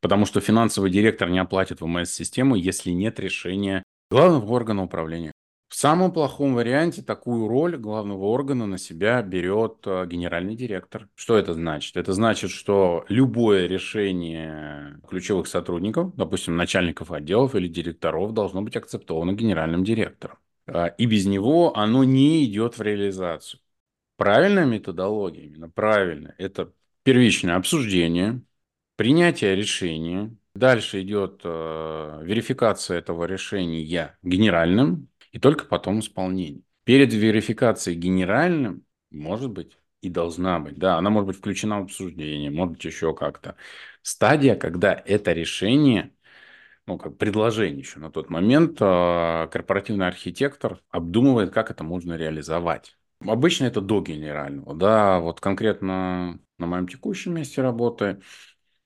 [0.00, 5.30] Потому что финансовый директор не оплатит ВМС-систему, если нет решения главного органа управления.
[5.68, 11.08] В самом плохом варианте такую роль главного органа на себя берет э, генеральный директор.
[11.16, 11.96] Что это значит?
[11.96, 19.32] Это значит, что любое решение ключевых сотрудников, допустим, начальников отделов или директоров, должно быть акцептовано
[19.32, 20.38] генеральным директором.
[20.68, 23.60] А, и без него оно не идет в реализацию.
[24.16, 28.40] Правильная методология, именно правильно, это первичное обсуждение,
[28.96, 36.62] принятие решения, дальше идет э, верификация этого решения генеральным и только потом исполнение.
[36.84, 42.50] Перед верификацией генеральным, может быть, и должна быть, да, она может быть включена в обсуждение,
[42.50, 43.56] может быть, еще как-то.
[44.02, 46.14] Стадия, когда это решение,
[46.86, 52.96] ну, как предложение еще на тот момент, э, корпоративный архитектор обдумывает, как это можно реализовать.
[53.20, 58.20] Обычно это до генерального, да, вот конкретно на моем текущем месте работы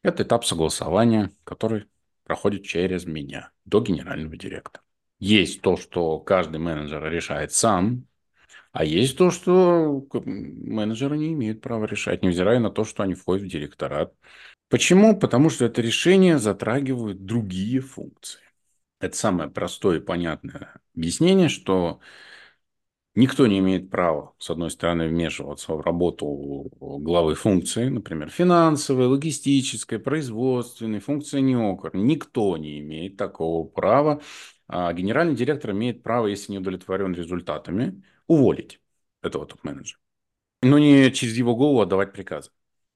[0.02, 1.86] это этап согласования, который
[2.24, 4.82] проходит через меня до генерального директора.
[5.20, 8.06] Есть то, что каждый менеджер решает сам,
[8.72, 13.44] а есть то, что менеджеры не имеют права решать, невзирая на то, что они входят
[13.46, 14.14] в директорат.
[14.68, 15.18] Почему?
[15.18, 18.40] Потому что это решение затрагивает другие функции.
[19.00, 22.00] Это самое простое и понятное объяснение, что
[23.16, 29.98] Никто не имеет права, с одной стороны, вмешиваться в работу главы функции, например, финансовой, логистической,
[29.98, 31.90] производственной, функции НИОКР.
[31.96, 34.22] Никто не имеет такого права.
[34.72, 38.80] А генеральный директор имеет право, если не удовлетворен результатами, уволить
[39.20, 39.98] этого топ-менеджера.
[40.62, 42.50] Но не через его голову отдавать приказы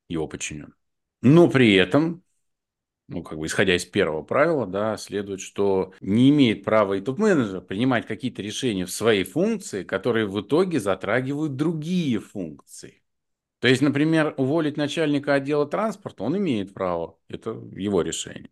[0.08, 0.76] его подчиненным.
[1.20, 2.22] Но при этом
[3.08, 7.60] ну, как бы исходя из первого правила, да, следует, что не имеет права и топ-менеджер
[7.60, 13.02] принимать какие-то решения в своей функции, которые в итоге затрагивают другие функции.
[13.58, 18.50] То есть, например, уволить начальника отдела транспорта он имеет право, это его решение.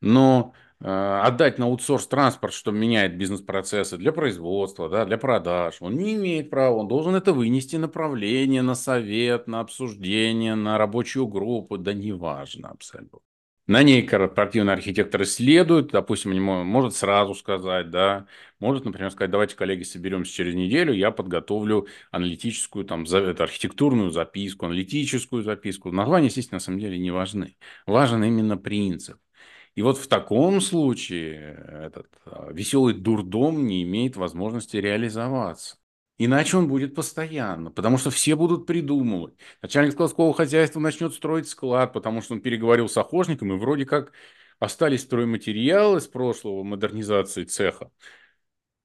[0.00, 6.14] Но отдать на аутсорс транспорт, что меняет бизнес-процессы для производства, да, для продаж, он не
[6.14, 11.92] имеет права, он должен это вынести направление на совет, на обсуждение, на рабочую группу, да
[11.92, 13.20] неважно абсолютно.
[13.68, 18.26] На ней корпоративный архитектор исследует, допустим, может сразу сказать, да,
[18.58, 24.66] может, например, сказать, давайте, коллеги, соберемся через неделю, я подготовлю аналитическую, там, это, архитектурную записку,
[24.66, 25.92] аналитическую записку.
[25.92, 27.56] Названия, естественно, на самом деле не важны.
[27.86, 29.18] Важен именно принцип.
[29.74, 35.76] И вот в таком случае этот а, веселый дурдом не имеет возможности реализоваться.
[36.18, 39.34] Иначе он будет постоянно, потому что все будут придумывать.
[39.62, 44.12] Начальник складского хозяйства начнет строить склад, потому что он переговорил с охотником, и вроде как
[44.58, 47.90] остались стройматериалы с прошлого модернизации цеха.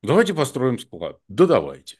[0.01, 1.19] Давайте построим склад.
[1.27, 1.99] Да давайте.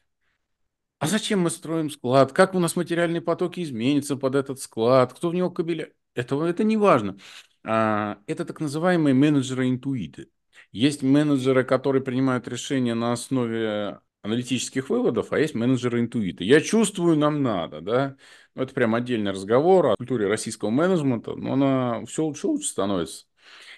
[1.00, 2.32] А зачем мы строим склад?
[2.34, 5.14] Как у нас материальные потоки изменятся под этот склад?
[5.14, 5.92] Кто в него кабеля?
[6.18, 7.18] Это, это не важно.
[7.64, 10.30] А, это так называемые менеджеры-интуиты.
[10.72, 16.44] Есть менеджеры, которые принимают решения на основе аналитических выводов, а есть менеджеры-интуиты.
[16.44, 18.16] Я чувствую, нам надо, да.
[18.56, 23.28] Ну, это прям отдельный разговор о культуре российского менеджмента, но она все лучше лучше становится.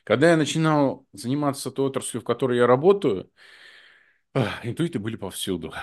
[0.06, 3.30] Когда я начинал заниматься той отраслью, в которой я работаю,
[4.64, 5.74] интуиты были повсюду.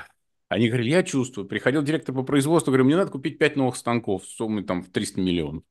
[0.49, 1.47] Они говорили, я чувствую.
[1.47, 4.89] Приходил директор по производству, говорю, мне надо купить 5 новых станков с суммой там в
[4.89, 5.63] 300 миллионов.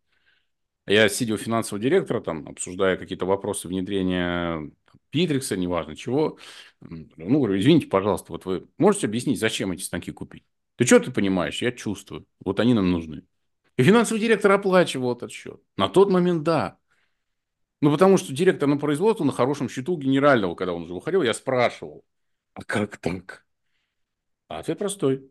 [0.88, 4.72] Я сидя у финансового директора, там, обсуждая какие-то вопросы внедрения
[5.10, 6.38] Питрикса, неважно чего.
[6.82, 10.46] Ну, говорю, извините, пожалуйста, вот вы можете объяснить, зачем эти станки купить?
[10.76, 11.62] Ты что ты понимаешь?
[11.62, 12.28] Я чувствую.
[12.44, 13.24] Вот они нам нужны.
[13.78, 15.60] И финансовый директор оплачивал этот счет.
[15.76, 16.78] На тот момент да.
[17.82, 21.34] Ну, потому что директор на производство на хорошем счету генерального, когда он уже выходил, я
[21.34, 22.06] спрашивал,
[22.54, 23.46] а как так?
[24.48, 25.30] А ответ простой.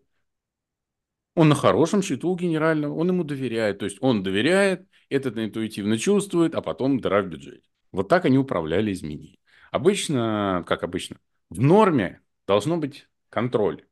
[1.35, 3.79] Он на хорошем счету у генерального, он ему доверяет.
[3.79, 7.69] То есть он доверяет, этот интуитивно чувствует, а потом дыра в бюджете.
[7.93, 9.39] Вот так они управляли изменениями.
[9.71, 11.17] Обычно, как обычно,
[11.51, 13.85] в норме должно быть контроль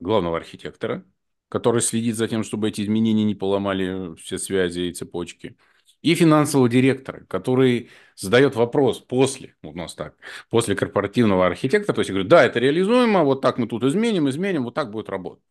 [0.00, 1.04] главного архитектора,
[1.48, 5.56] который следит за тем, чтобы эти изменения не поломали все связи и цепочки,
[6.02, 10.14] и финансового директора, который задает вопрос после, у нас так,
[10.50, 14.64] после корпоративного архитектора, то есть говорит, да, это реализуемо, вот так мы тут изменим, изменим,
[14.64, 15.42] вот так будет работать.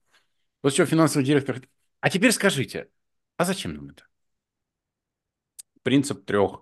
[0.67, 1.61] Вот что финансовый директор
[2.01, 2.89] а теперь скажите,
[3.37, 4.03] а зачем нам это?
[5.81, 6.61] Принцип трех.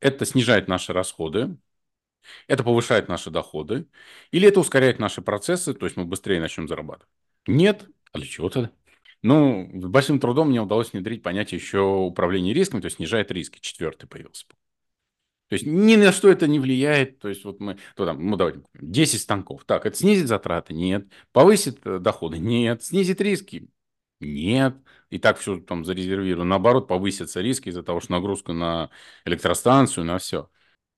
[0.00, 1.56] Это снижает наши расходы,
[2.48, 3.86] это повышает наши доходы,
[4.32, 7.12] или это ускоряет наши процессы, то есть мы быстрее начнем зарабатывать.
[7.46, 8.72] Нет, а для чего тогда?
[9.22, 13.60] Ну, большим трудом мне удалось внедрить понятие еще управления рисками, то есть снижает риски.
[13.60, 14.46] Четвертый появился.
[15.48, 17.18] То есть ни на что это не влияет.
[17.18, 19.64] То есть вот мы, то там, ну давайте, 10 станков.
[19.64, 20.74] Так, это снизит затраты?
[20.74, 21.06] Нет.
[21.32, 22.38] Повысит э, доходы?
[22.38, 22.82] Нет.
[22.82, 23.68] Снизит риски?
[24.20, 24.76] Нет.
[25.10, 26.48] И так все там зарезервировано.
[26.48, 28.90] Наоборот, повысятся риски из-за того, что нагрузка на
[29.24, 30.48] электростанцию, на все.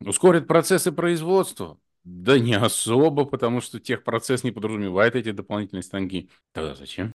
[0.00, 1.78] Ускорит процессы производства?
[2.04, 6.30] Да не особо, потому что техпроцесс не подразумевает эти дополнительные станки.
[6.52, 7.12] Тогда зачем?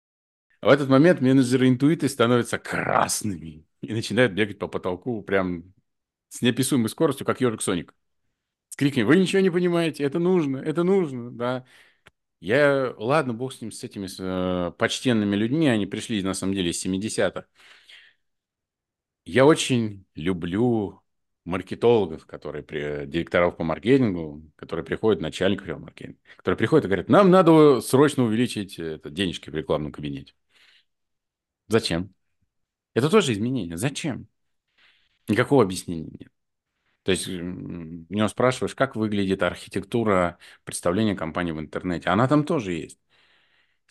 [0.62, 5.74] В этот момент менеджеры-интуиты становятся красными и начинают бегать по потолку прям
[6.30, 7.94] с неописуемой скоростью, как ежик Соник.
[8.70, 11.66] С криками «Вы ничего не понимаете, это нужно, это нужно!» да.
[12.40, 16.54] Я, ладно, бог с ним, с этими с, э, почтенными людьми, они пришли, на самом
[16.54, 17.48] деле, из 70-х.
[19.26, 21.02] Я очень люблю
[21.46, 27.10] маркетологов, которые при, директоров по маркетингу, которые приходят, начальников по маркетингу, которые приходят и говорят,
[27.10, 30.34] нам надо срочно увеличить это, денежки в рекламном кабинете.
[31.68, 32.14] Зачем?
[32.94, 33.78] Это тоже изменение.
[33.78, 34.28] Зачем?
[35.28, 36.32] Никакого объяснения нет.
[37.04, 42.10] То есть, у него спрашиваешь, как выглядит архитектура представления компании в интернете.
[42.10, 43.00] Она там тоже есть.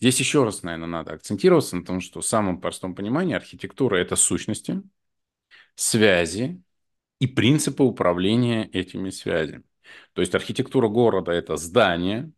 [0.01, 4.17] Здесь еще раз, наверное, надо акцентироваться на том, что в самом простом понимании архитектура– это
[4.17, 4.83] сущности,
[5.75, 6.63] связи,
[7.19, 9.65] и принципы управления этими связями.
[10.13, 12.31] То есть архитектура города– это здание,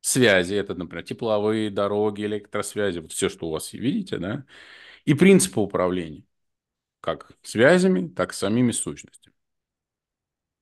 [0.00, 4.44] связи, это, например, тепловые дороги, электросвязи, вот все, что у вас видите, да,
[5.04, 6.24] и принципы управления,
[7.06, 9.34] как связями, так и самими сущностями.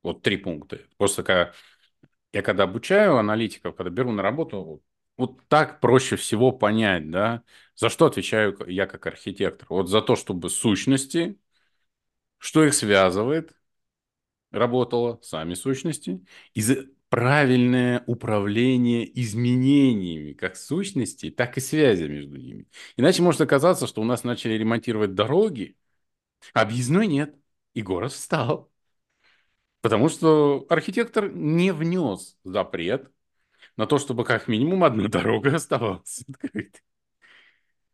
[0.02, 0.80] Вот три пункта.
[0.98, 1.52] Просто когда
[2.32, 4.82] я когда обучаю аналитиков, когда беру на работу,
[5.16, 7.42] вот так проще всего понять, да,
[7.76, 9.66] за что отвечаю я как архитектор.
[9.70, 11.38] Вот за то, чтобы сущности
[12.44, 13.56] что их связывает?
[14.50, 16.22] Работало сами сущности.
[16.52, 22.68] И за правильное управление изменениями как сущностей, так и связи между ними.
[22.98, 25.78] Иначе может оказаться, что у нас начали ремонтировать дороги,
[26.52, 27.36] объездной нет,
[27.74, 28.70] и город встал.
[29.80, 33.10] Потому что архитектор не внес запрет
[33.76, 36.80] на то, чтобы как минимум одна дорога оставалась открытой.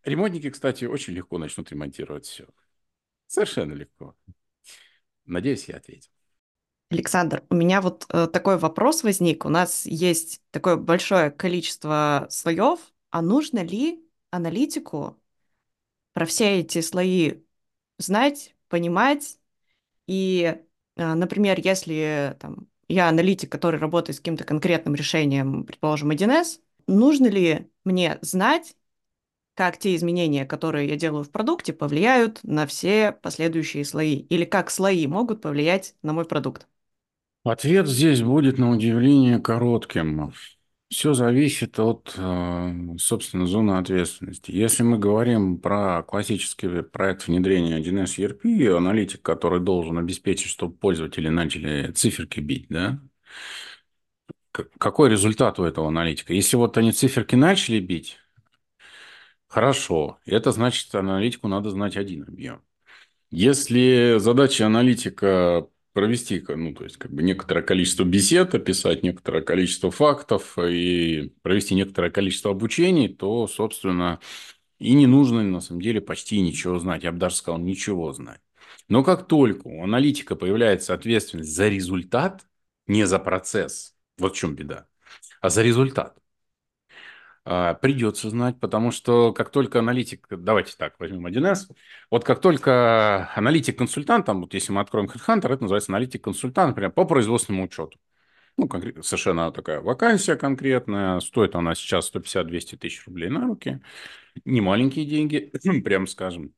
[0.04, 2.46] Ремонтники, кстати, очень легко начнут ремонтировать все.
[3.26, 4.16] Совершенно легко.
[5.24, 6.10] Надеюсь, я ответил.
[6.90, 9.44] Александр, у меня вот э, такой вопрос возник.
[9.44, 15.16] У нас есть такое большое количество слоев, а нужно ли аналитику
[16.12, 17.42] про все эти слои
[18.00, 19.38] знать, понимать?
[20.06, 20.56] И,
[20.96, 27.26] э, например, если там, я аналитик, который работает с каким-то конкретным решением, предположим, 1С, нужно
[27.28, 28.76] ли мне знать,
[29.54, 34.70] как те изменения, которые я делаю в продукте, повлияют на все последующие слои, или как
[34.70, 36.66] слои могут повлиять на мой продукт?
[37.44, 40.32] Ответ здесь будет на удивление коротким.
[40.90, 44.50] Все зависит от, э, собственно, зоны ответственности.
[44.50, 51.28] Если мы говорим про классический проект внедрения 1С ERP, аналитик, который должен обеспечить, чтобы пользователи
[51.28, 53.00] начали циферки бить, да,
[54.78, 56.32] какой результат у этого аналитика?
[56.32, 58.18] Если вот они циферки начали бить,
[59.48, 60.18] Хорошо.
[60.26, 62.62] Это значит, аналитику надо знать один объем.
[63.30, 69.90] Если задача аналитика провести, ну, то есть, как бы некоторое количество бесед, описать некоторое количество
[69.90, 74.20] фактов и провести некоторое количество обучений, то, собственно,
[74.78, 77.04] и не нужно, на самом деле, почти ничего знать.
[77.04, 78.40] Я бы даже сказал, ничего знать.
[78.88, 82.46] Но как только у аналитика появляется ответственность за результат,
[82.86, 84.88] не за процесс, вот в чем беда,
[85.40, 86.19] а за результат,
[87.44, 91.68] придется знать, потому что как только аналитик, давайте так, возьмем 1С,
[92.10, 97.04] вот как только аналитик-консультант, там, вот если мы откроем HeadHunter, это называется аналитик-консультант, например, по
[97.04, 97.98] производственному учету.
[98.56, 103.80] Ну, конкретно, совершенно такая вакансия конкретная, стоит она сейчас 150-200 тысяч рублей на руки,
[104.44, 105.50] не маленькие деньги,
[105.84, 106.54] прям скажем.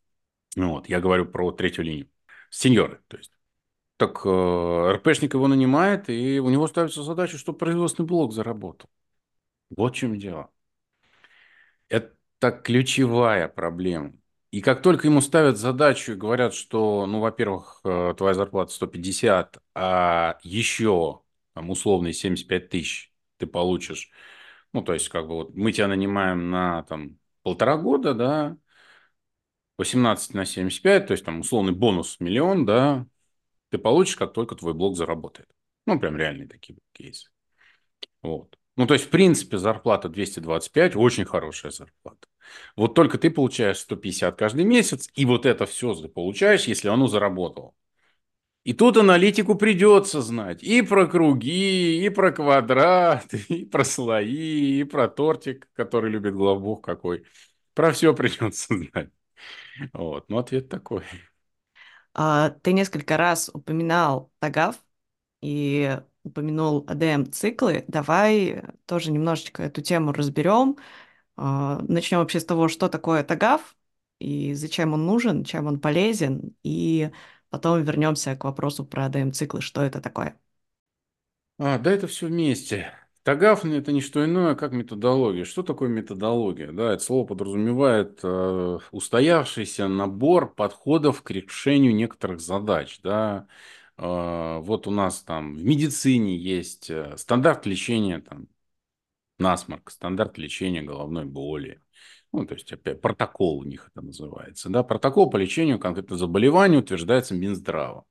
[0.57, 2.09] Вот, я говорю про третью линию.
[2.51, 3.33] Сеньоры, то есть.
[3.97, 8.91] Так э, РПшник его нанимает, и у него ставится задача, чтобы производственный блок заработал.
[9.71, 10.51] Вот в чем дело.
[11.93, 14.15] Это ключевая проблема.
[14.51, 19.59] И как только ему ставят задачу и говорят, что, ну, во-первых, э, твоя зарплата 150,
[19.75, 21.23] а еще
[21.55, 24.11] там, условные 75 тысяч ты получишь.
[24.73, 28.57] Ну, то есть, как бы вот мы тебя нанимаем на там полтора года, да,
[29.79, 33.07] 18 на 75, то есть там условный бонус миллион, да,
[33.71, 35.49] ты получишь, как только твой блок заработает.
[35.87, 37.31] Ну, прям реальные такие кейсы.
[38.23, 38.59] Вот.
[38.77, 42.27] Ну, то есть, в принципе, зарплата 225– очень хорошая зарплата.
[42.75, 47.75] Вот только ты получаешь 150 каждый месяц, и вот это все получаешь, если оно заработало.
[48.65, 54.85] И тут аналитику придется знать и про круги, и про квадрат, и про слои, и
[54.85, 57.25] про тортик, который любит главбух какой.
[57.75, 59.11] Про все придется знать.
[59.93, 61.03] Вот, ну ответ такой.
[62.15, 64.77] А, ты несколько раз упоминал Тагав,
[65.41, 70.77] и упомянул ADM-циклы, давай тоже немножечко эту тему разберем.
[71.37, 73.77] А, начнем вообще с того, что такое тагав
[74.21, 77.11] и зачем он нужен, чем он полезен, и
[77.51, 80.39] потом вернемся к вопросу про ADM-циклы, что это такое.
[81.59, 82.93] А, да, это все вместе.
[83.23, 85.45] Тагав– это не что иное, как методология.
[85.45, 86.73] Что такое методология?
[86.73, 92.99] Да, это слово подразумевает э, устоявшийся набор подходов к решению некоторых задач.
[93.03, 93.47] Да?
[93.97, 98.49] А, вот у нас там в медицине есть э, стандарт лечения там,
[99.39, 101.81] насморк, стандарт лечения головной боли.
[102.33, 104.71] Ну, то есть, опять, протокол у них это называется.
[104.71, 104.83] Да?
[104.83, 108.05] Протокол по лечению конкретного заболевания утверждается Минздравом.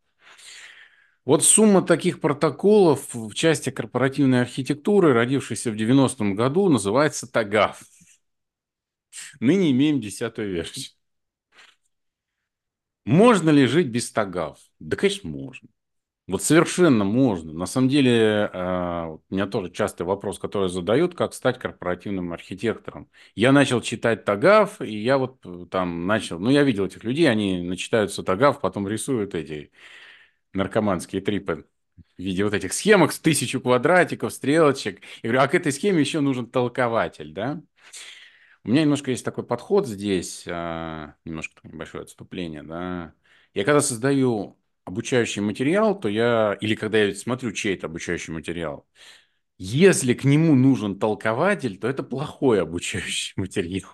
[1.23, 7.81] Вот сумма таких протоколов в части корпоративной архитектуры, родившейся в 90-м году, называется ТАГАФ.
[9.39, 10.91] Ныне имеем десятую версию.
[13.05, 14.57] Можно ли жить без ТАГАФ?
[14.81, 15.69] Да, конечно, можно.
[16.27, 17.53] Вот совершенно можно.
[17.53, 23.09] На самом деле, а, у меня тоже частый вопрос, который задают, как стать корпоративным архитектором.
[23.35, 27.29] Я начал читать Тагав, и я вот э, там начал, ну, я видел этих людей,
[27.29, 29.71] они начитаются Тагав, потом рисуют эти
[30.53, 31.67] наркоманские трипы
[32.17, 35.01] в виде вот этих схемок с тысячу квадратиков, стрелочек.
[35.23, 37.61] Я говорю, а к этой схеме еще нужен толкователь, да?
[38.63, 43.13] У меня немножко есть такой подход здесь, а, немножко небольшое отступление, да.
[43.53, 48.87] Я когда создаю обучающий материал, то я, или когда я смотрю чей-то обучающий материал,
[49.57, 53.89] если к нему нужен толкователь, то это плохой обучающий материал.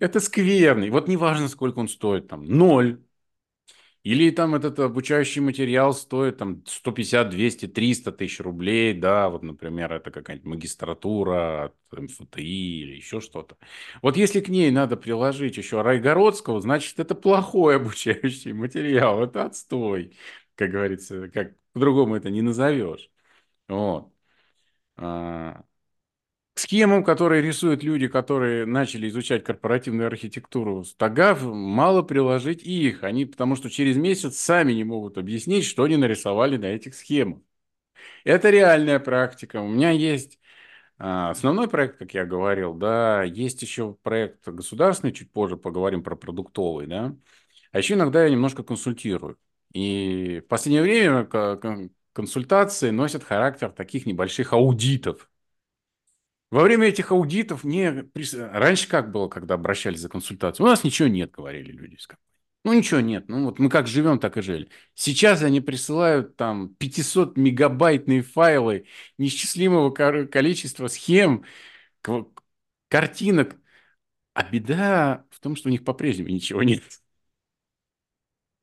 [0.00, 0.90] Это скверный.
[0.90, 3.02] Вот неважно, сколько он стоит, там, ноль,
[4.04, 9.92] или там этот обучающий материал стоит там 150, 200, 300 тысяч рублей, да, вот, например,
[9.92, 13.56] это какая-нибудь магистратура от МФТИ или еще что-то.
[14.02, 20.16] Вот если к ней надо приложить еще Райгородского, значит, это плохой обучающий материал, это отстой,
[20.54, 23.10] как говорится, как по-другому это не назовешь.
[23.68, 24.12] Вот.
[26.64, 33.04] Схемам, которые рисуют люди, которые начали изучать корпоративную архитектуру с ТАГАВ, мало приложить их.
[33.04, 37.40] Они, потому что через месяц сами не могут объяснить, что они нарисовали на этих схемах.
[38.24, 39.60] Это реальная практика.
[39.60, 40.38] У меня есть
[40.98, 46.16] а, основной проект, как я говорил, да, есть еще проект государственный, чуть позже поговорим про
[46.16, 47.14] продуктовый, да.
[47.72, 49.38] А еще иногда я немножко консультирую.
[49.74, 51.28] И в последнее время
[52.14, 55.30] консультации носят характер таких небольших аудитов.
[56.54, 58.04] Во время этих аудитов мне...
[58.52, 60.64] Раньше как было, когда обращались за консультацией?
[60.64, 62.06] У нас ничего нет, говорили люди из.
[62.62, 63.28] Ну, ничего нет.
[63.28, 64.68] Ну, вот мы как живем, так и жили.
[64.94, 68.86] Сейчас они присылают там 500 мегабайтные файлы
[69.18, 71.44] неисчислимого количества схем,
[72.88, 73.56] картинок.
[74.34, 76.84] А беда в том, что у них по-прежнему ничего нет.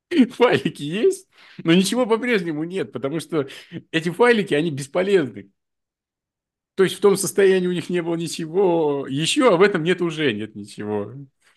[0.38, 1.28] Файлики есть,
[1.58, 3.50] но ничего по-прежнему нет, потому что
[3.92, 5.52] эти файлики, они бесполезны.
[6.76, 10.02] То есть в том состоянии у них не было ничего еще, а в этом нет
[10.02, 11.14] уже нет ничего.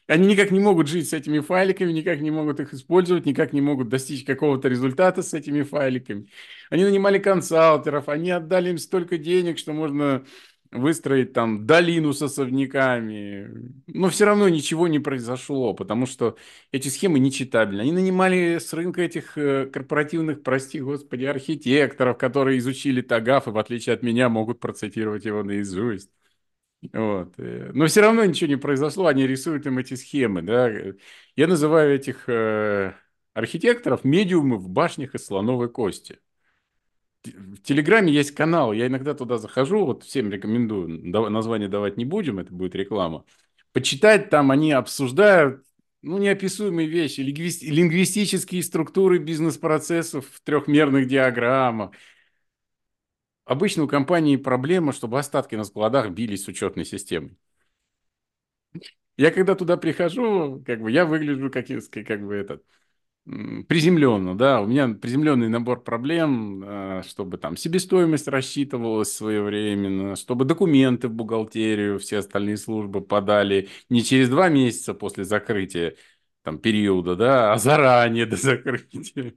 [0.07, 3.63] Они никак не могут жить с этими файликами, никак не могут их использовать, никак не
[3.63, 6.29] могут достичь какого-то результата с этими файликами.
[6.69, 10.27] Они нанимали консалтеров, они отдали им столько денег, что можно
[10.75, 13.73] выстроить там долину с особняками.
[13.87, 16.37] Но все равно ничего не произошло, потому что
[16.73, 17.83] эти схемы нечитабельны.
[17.83, 23.59] Они нанимали с рынка этих э, корпоративных, прости господи, архитекторов, которые изучили ТАГАФ и, в
[23.59, 26.11] отличие от меня, могут процитировать его наизусть.
[26.93, 27.35] Вот.
[27.39, 30.43] Э, но все равно ничего не произошло, они рисуют им эти схемы.
[30.43, 30.71] Да?
[31.37, 32.95] Я называю этих э,
[33.33, 36.19] архитекторов медиумы в башнях из слоновой кости
[37.25, 40.89] в Телеграме есть канал, я иногда туда захожу, вот всем рекомендую,
[41.31, 43.25] название давать не будем, это будет реклама.
[43.73, 45.65] Почитать там они обсуждают
[46.03, 51.93] ну, неописуемые вещи, лингвистические структуры бизнес-процессов в трехмерных диаграммах.
[53.47, 57.37] Обычно у компании проблема, чтобы остатки на складах бились с учетной системой.
[59.17, 62.65] Я когда туда прихожу, как бы я выгляжу как, как бы этот,
[63.25, 71.09] приземленно, да, у меня приземленный набор проблем, э, чтобы там себестоимость рассчитывалась своевременно, чтобы документы
[71.09, 75.95] в бухгалтерию, все остальные службы подали не через два месяца после закрытия
[76.43, 79.35] там периода, да, а заранее до закрытия.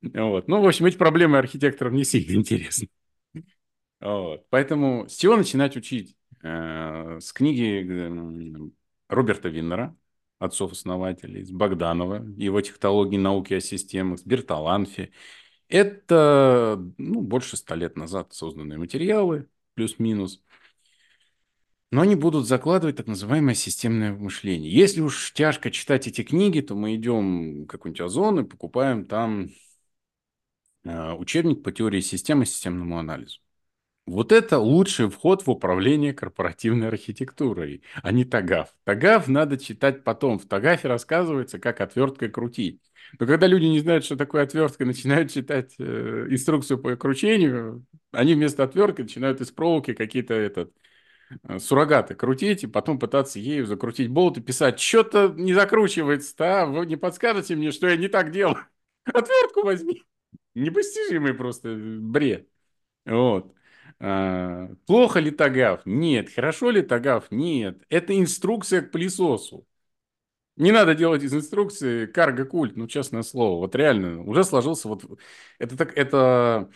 [0.00, 0.48] Вот.
[0.48, 2.88] Ну, в общем, эти проблемы архитекторам не сильно интересны.
[4.00, 4.46] Вот.
[4.48, 6.16] Поэтому с чего начинать учить?
[6.42, 7.84] Э, с книги
[9.08, 9.96] Роберта Виннера
[10.38, 15.12] отцов-основателей, с Богданова, его технологии науки о системах, с Берталанфи.
[15.68, 20.42] Это ну, больше ста лет назад созданные материалы, плюс-минус.
[21.90, 24.70] Но они будут закладывать так называемое системное мышление.
[24.70, 29.48] Если уж тяжко читать эти книги, то мы идем в какой-нибудь Озон и покупаем там
[30.84, 33.40] э, учебник по теории системы и системному анализу.
[34.08, 38.70] Вот это лучший вход в управление корпоративной архитектурой, а не ТАГАФ.
[38.84, 40.38] ТАГАФ надо читать потом.
[40.38, 42.80] В ТАГАФе рассказывается, как отверткой крутить.
[43.20, 48.34] Но когда люди не знают, что такое отвертка, начинают читать э, инструкцию по кручению, они
[48.34, 50.72] вместо отвертки начинают из проволоки какие-то этот,
[51.46, 56.64] э, суррогаты крутить, и потом пытаться ею закрутить болт и писать, что-то не закручивается, а
[56.64, 58.64] вы не подскажете мне, что я не так делаю?
[59.04, 60.02] Отвертку возьми.
[60.54, 62.48] Непостижимый просто бред.
[63.04, 63.54] Вот.
[64.00, 65.82] А, плохо ли тагав?
[65.84, 66.30] Нет.
[66.32, 67.30] Хорошо ли тагав?
[67.30, 67.82] Нет.
[67.88, 69.66] Это инструкция к пылесосу.
[70.56, 73.58] Не надо делать из инструкции карго-культ, ну, честное слово.
[73.60, 75.04] Вот реально, уже сложился вот...
[75.58, 76.68] Это, так, это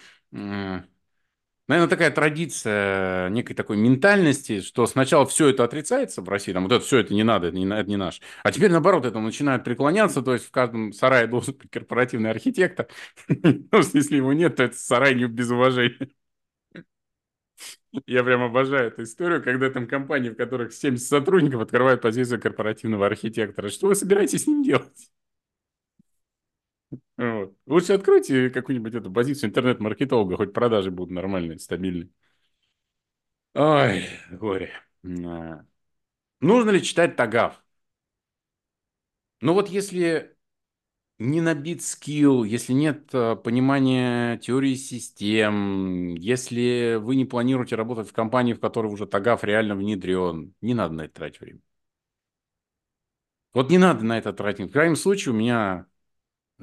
[1.68, 6.72] наверное, такая традиция некой такой ментальности, что сначала все это отрицается в России, там вот
[6.72, 8.20] это все это не надо, это не, это не наш.
[8.42, 12.88] А теперь, наоборот, это начинает преклоняться, то есть в каждом сарае должен быть корпоративный архитектор.
[13.72, 16.10] Ну, если его нет, то это сарай не без уважения.
[18.06, 23.06] Я прям обожаю эту историю, когда там компании, в которых 70 сотрудников, открывают позицию корпоративного
[23.06, 23.68] архитектора.
[23.68, 25.10] Что вы собираетесь с ним делать?
[27.16, 27.54] Вот.
[27.66, 32.10] Лучше откройте какую-нибудь эту позицию интернет-маркетолога, хоть продажи будут нормальные, стабильные.
[33.54, 34.70] Ой, горе.
[36.40, 37.62] Нужно ли читать Тагав?
[39.40, 40.36] Ну вот если
[41.22, 48.12] не набит скилл, если нет э, понимания теории систем, если вы не планируете работать в
[48.12, 51.60] компании, в которой уже ТАГАФ реально внедрен, не надо на это тратить время.
[53.54, 54.70] Вот не надо на это тратить.
[54.70, 55.86] В крайнем случае у меня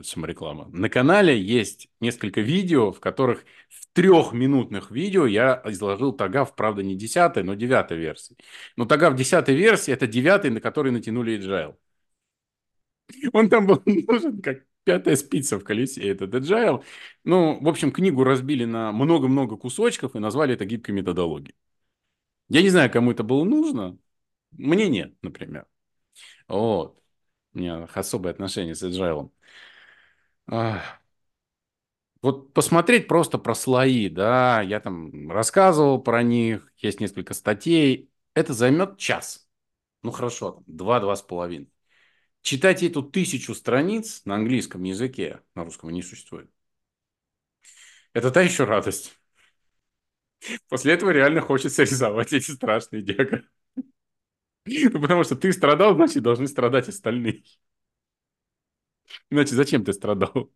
[0.02, 0.68] самореклама.
[0.72, 6.96] На канале есть несколько видео, в которых в трехминутных видео я изложил ТАГАФ, правда, не
[6.96, 8.38] десятой, но девятой версии.
[8.76, 11.76] Но ТАГАФ десятой версии– это девятый, на который натянули Agile.
[13.34, 16.84] Он там был нужен как пятая спица в колесе, этот agile.
[17.24, 21.56] Ну, в общем, книгу разбили на много-много кусочков и назвали это гибкой методологией.
[22.50, 23.98] Я не знаю, кому это было нужно.
[24.52, 25.68] Мне нет, например.
[26.48, 27.02] Вот.
[27.54, 29.32] У меня особое отношение с agile.
[32.22, 38.12] Вот посмотреть просто про слои, да, я там рассказывал про них, есть несколько статей.
[38.34, 39.48] Это займет час.
[40.04, 41.70] Ну хорошо, два-два с половиной.
[42.42, 46.50] Читать эту тысячу страниц на английском языке, на русском не существует.
[48.14, 49.20] Это та еще радость.
[50.70, 53.06] После этого реально хочется рисовать эти страшные.
[54.66, 57.44] Ну, потому что ты страдал, значит, должны страдать остальные.
[59.30, 60.52] Иначе зачем ты страдал?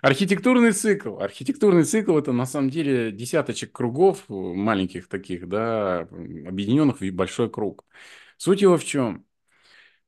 [0.00, 1.18] Архитектурный цикл.
[1.18, 7.84] Архитектурный цикл– это на самом деле десяточек кругов, маленьких таких, да, объединенных в большой круг.
[8.36, 9.26] Суть его в чем?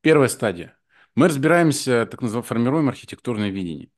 [0.01, 0.80] Первая стадия.
[1.21, 3.91] Мы разбираемся, так называемое, формируем архитектурное видение.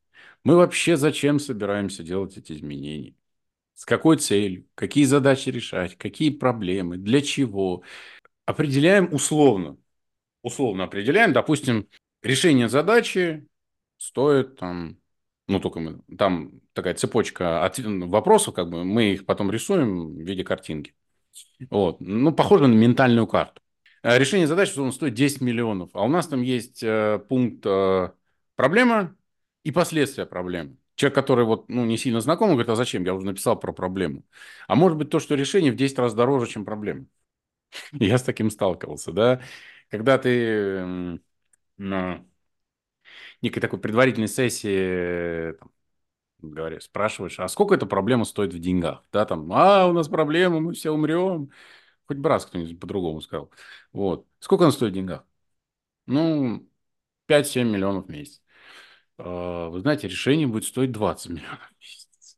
[0.43, 3.15] Мы вообще зачем собираемся делать эти изменения?
[3.75, 4.67] С какой целью?
[4.75, 5.97] Какие задачи решать?
[5.97, 6.97] Какие проблемы?
[6.97, 7.81] Для чего?
[8.45, 9.77] Определяем условно.
[10.41, 11.87] условно определяем, допустим,
[12.23, 13.47] решение задачи
[13.97, 14.97] стоит там,
[15.47, 20.19] ну только мы, там такая цепочка от, вопросов, как бы мы их потом рисуем в
[20.19, 20.93] виде картинки.
[21.69, 22.01] Вот.
[22.01, 23.62] Ну, похоже на ментальную карту.
[24.03, 28.11] Э, решение задачи он стоит 10 миллионов, а у нас там есть э, пункт э,
[28.55, 29.15] проблема
[29.63, 30.77] и последствия проблемы.
[30.95, 33.03] Человек, который вот, ну, не сильно знаком, говорит, а зачем?
[33.03, 34.23] Я уже написал про проблему.
[34.67, 37.05] А может быть то, что решение в 10 раз дороже, чем проблема.
[37.93, 39.41] Я с таким сталкивался, да.
[39.89, 41.19] Когда ты
[41.77, 42.25] на
[43.41, 45.71] некой такой предварительной сессии там,
[46.41, 49.03] говоришь, спрашиваешь, а сколько эта проблема стоит в деньгах?
[49.11, 51.51] Да, там, а, у нас проблема, мы все умрем.
[52.07, 53.51] Хоть бы раз кто-нибудь по-другому сказал.
[53.91, 54.27] Вот.
[54.39, 55.25] Сколько она стоит в деньгах?
[56.05, 56.69] Ну,
[57.27, 58.41] 5-7 миллионов в месяц.
[59.17, 62.37] А, вы знаете, решение будет стоить 20 миллионов в месяц.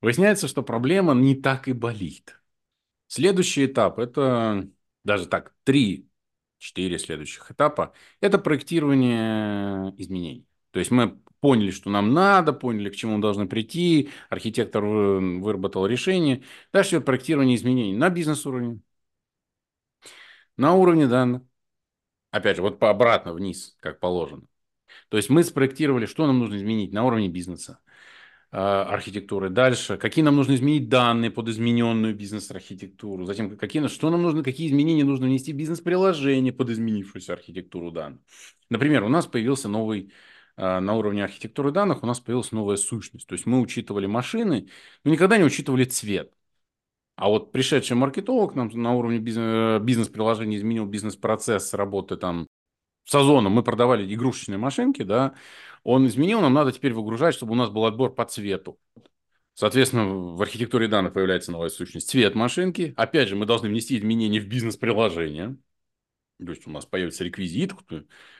[0.00, 2.40] Выясняется, что проблема не так и болит.
[3.06, 4.68] Следующий этап– это
[5.04, 6.08] даже так, три,
[6.58, 10.46] четыре следующих этапа– это проектирование изменений.
[10.70, 15.86] То есть мы поняли, что нам надо, поняли, к чему мы должны прийти, архитектор выработал
[15.86, 16.42] решение.
[16.72, 18.80] Дальше идет проектирование изменений на бизнес-уровне,
[20.56, 21.42] на уровне данных.
[22.30, 24.42] Опять же, вот по обратно вниз, как положено.
[25.08, 27.80] То есть мы спроектировали, что нам нужно изменить на уровне бизнеса,
[28.52, 29.48] а, архитектуры.
[29.48, 33.24] Дальше, какие нам нужно изменить данные под измененную бизнес-архитектуру.
[33.24, 38.20] Затем, какие, что нам нужно, какие изменения нужно внести в бизнес-приложение под изменившуюся архитектуру данных.
[38.68, 40.12] Например, у нас появился новый
[40.60, 43.26] на уровне архитектуры данных у нас появилась новая сущность.
[43.26, 44.68] То есть мы учитывали машины,
[45.04, 46.32] но никогда не учитывали цвет.
[47.16, 52.46] А вот пришедший маркетолог нам на уровне бизнес-приложения изменил бизнес-процесс работы там
[53.04, 53.52] с Озоном.
[53.52, 55.34] Мы продавали игрушечные машинки, да.
[55.82, 58.78] Он изменил, нам надо теперь выгружать, чтобы у нас был отбор по цвету.
[59.54, 62.94] Соответственно, в архитектуре данных появляется новая сущность цвет машинки.
[62.96, 65.56] Опять же, мы должны внести изменения в бизнес-приложение.
[66.44, 67.74] То есть у нас появится реквизит,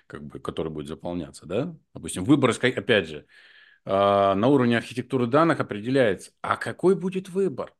[0.06, 1.76] как бы, который будет заполняться, да?
[1.94, 3.26] Допустим, выбор, опять же,
[3.84, 7.74] а, на уровне архитектуры данных определяется, а какой будет выбор?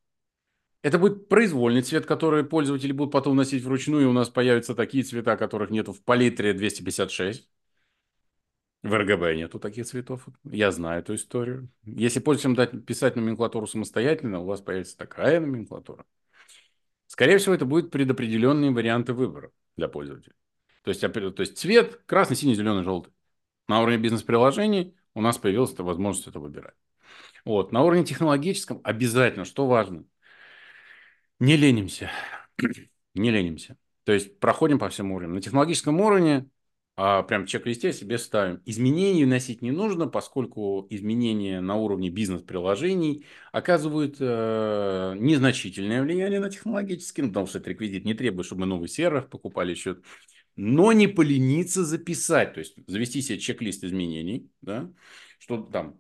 [0.83, 5.05] Это будет произвольный цвет, который пользователи будут потом носить вручную, и у нас появятся такие
[5.05, 7.51] цвета, которых нету в палитре 256.
[8.83, 10.27] В РГБ нету таких цветов.
[10.45, 11.69] Я знаю эту историю.
[11.85, 16.07] Если пользователям дать писать номенклатуру самостоятельно, у вас появится такая номенклатура.
[17.07, 19.51] Скорее всего, это будут предопределенные варианты выбора
[19.81, 20.35] для пользователя.
[20.83, 23.13] То есть, то есть цвет красный, синий, зеленый, желтый.
[23.69, 26.75] На уровне бизнес-приложений у нас появилась эта возможность это выбирать.
[27.45, 27.73] Вот.
[27.73, 30.05] На уровне технологическом обязательно, что важно,
[31.39, 32.11] не ленимся.
[33.15, 33.77] не ленимся.
[34.05, 35.35] То есть проходим по всем уровням.
[35.35, 36.49] На технологическом уровне
[37.23, 38.61] прям чек-листе себе ставим.
[38.67, 47.23] Изменений вносить не нужно, поскольку изменения на уровне бизнес-приложений оказывают э, незначительное влияние на технологический,
[47.23, 49.99] ну, потому что этот реквизит не требует, чтобы мы новый сервер покупали еще.
[50.57, 54.93] Но не полениться записать, то есть завести себе чек-лист изменений, да,
[55.39, 55.99] что там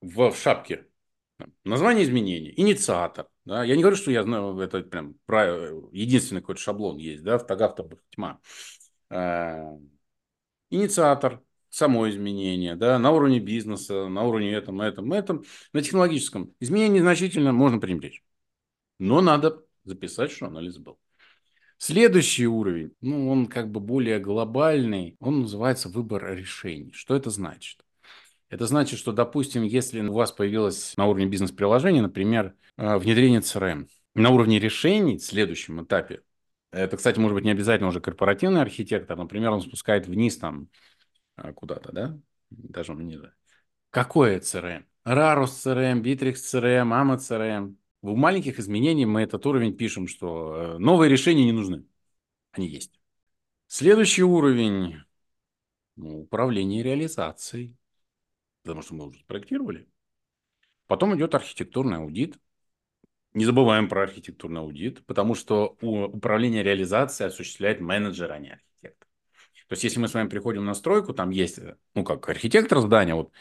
[0.00, 0.86] в, в шапке
[1.64, 6.60] название изменений, инициатор, да, я не говорю, что я знаю, это прям правило, единственный какой-то
[6.60, 8.40] шаблон есть, да, в тагах-то тьма.
[9.10, 9.78] Э,
[10.70, 11.40] инициатор,
[11.70, 15.44] само изменение, да, на уровне бизнеса, на уровне этом, этом, этом.
[15.72, 18.22] На технологическом изменение незначительно можно пренебречь.
[18.98, 20.98] Но надо записать, что анализ был.
[21.78, 26.92] Следующий уровень, ну, он как бы более глобальный, он называется выбор решений.
[26.94, 27.84] Что это значит?
[28.48, 33.88] Это значит, что, допустим, если у вас появилось на уровне бизнес-приложения, например, э, внедрение CRM,
[34.14, 36.22] на уровне решений в следующем этапе
[36.70, 39.16] это, кстати, может быть не обязательно уже корпоративный архитектор.
[39.16, 40.68] Например, он спускает вниз там
[41.36, 42.18] а, куда-то, да?
[42.50, 43.34] Даже ниже.
[43.90, 44.84] Какое CRM?
[45.04, 47.76] Rarus CRM, Bittrex CRM, AMA CRM.
[48.02, 51.84] В маленьких изменениях мы этот уровень пишем, что э, новые решения не нужны.
[52.52, 53.00] Они есть.
[53.68, 54.96] Следующий уровень
[55.96, 57.76] ну, управление реализацией.
[58.62, 59.88] Потому что мы уже спроектировали.
[60.86, 62.36] Потом идет архитектурный аудит.
[63.36, 69.06] Не забываем про архитектурный аудит, потому что управление реализацией осуществляет менеджер, а не архитектор.
[69.68, 71.60] То есть, если мы с вами приходим на стройку, там есть,
[71.94, 73.32] ну, как архитектор здания, вот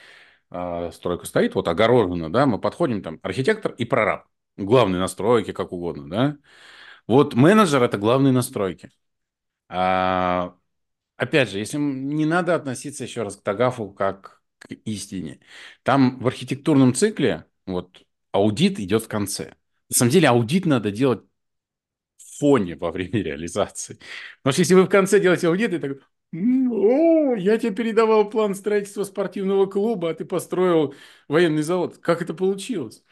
[0.51, 4.25] э, стройка стоит, вот огорожена, да, мы подходим, там, архитектор и прораб.
[4.57, 6.37] Главные настройки, как угодно, да.
[7.07, 8.91] Вот менеджер– это главные настройки.
[9.69, 10.57] А,
[11.15, 15.39] опять же, если не надо относиться еще раз к Тагафу как к истине.
[15.83, 19.55] Там в архитектурном цикле вот аудит идет в конце.
[19.89, 21.23] На самом деле аудит надо делать
[22.17, 23.99] в фоне во время реализации.
[24.43, 25.97] Потому что если вы в конце делаете аудит, и так,
[26.33, 30.95] о, я тебе передавал план строительства спортивного клуба, а ты построил
[31.27, 31.97] военный завод.
[31.99, 33.03] Как это получилось?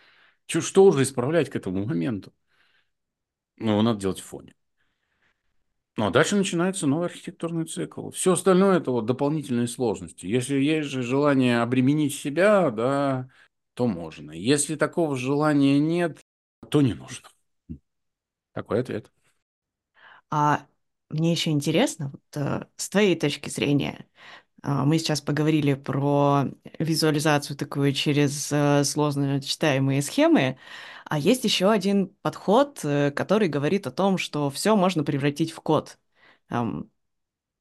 [0.48, 2.34] Что, что уже исправлять к этому моменту?
[3.58, 4.54] Ну, надо делать в фоне.
[5.96, 8.10] Ну, а дальше начинается новый архитектурный цикл.
[8.10, 10.26] Все остальное– это вот дополнительные сложности.
[10.26, 13.30] Если есть же желание обременить себя, да,
[13.76, 14.32] то можно.
[14.32, 16.23] Если такого желания нет,
[16.64, 17.30] то не нужно.
[18.54, 19.12] Такой ответ.
[20.30, 20.66] А
[21.10, 24.08] мне еще интересно, вот, э, с твоей точки зрения,
[24.64, 26.46] э, мы сейчас поговорили про
[26.80, 30.58] визуализацию такую через э, сложно читаемые схемы,
[31.06, 35.98] а есть еще один подход, который говорит о том, что все можно превратить в код.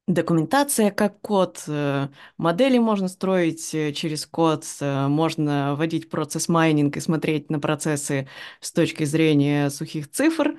[0.07, 6.97] Документация как код, э, модели можно строить э, через код, э, можно вводить процесс майнинг
[6.97, 8.29] и смотреть на процессы
[8.61, 10.59] с точки зрения сухих цифр.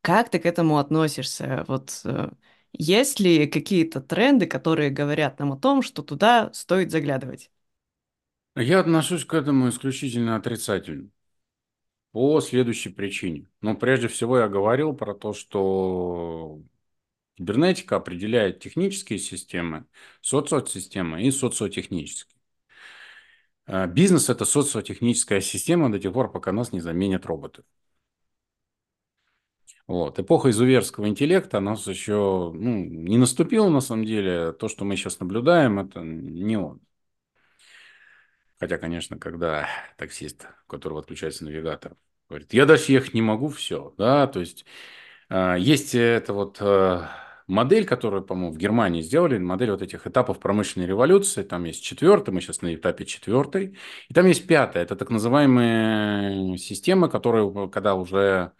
[0.00, 1.64] Как ты к этому относишься?
[1.68, 2.04] Вот
[2.72, 7.50] есть ли какие-то тренды, которые говорят нам о том, что туда стоит заглядывать?
[8.56, 11.08] Я отношусь к этому исключительно отрицательно.
[12.10, 13.46] По следующей причине.
[13.62, 16.60] Ну, прежде всего, я говорил про то, что
[17.36, 19.86] кибернетика определяет технические системы,
[20.20, 22.40] социосистемы и социотехнические.
[23.66, 27.64] А бизнес– это социотехническая система до тех пор, пока нас не заменят роботы.
[29.86, 30.18] Вот.
[30.18, 34.52] Эпоха изуверского интеллекта, она еще ну, не наступила на самом деле.
[34.52, 36.80] То, что мы сейчас наблюдаем, это не он.
[38.58, 41.96] Хотя, конечно, когда таксист, у которого отключается навигатор,
[42.28, 44.64] говорит, я дальше ехать не могу, все, да, то есть
[45.58, 47.06] есть это вот э,
[47.46, 52.32] модель, которую, по-моему, в Германии сделали, модель вот этих этапов промышленной революции, там есть четвертый,
[52.32, 53.76] мы сейчас на этапе четвертой,
[54.08, 58.52] и там есть пятая, это так называемые системы, которые, когда уже,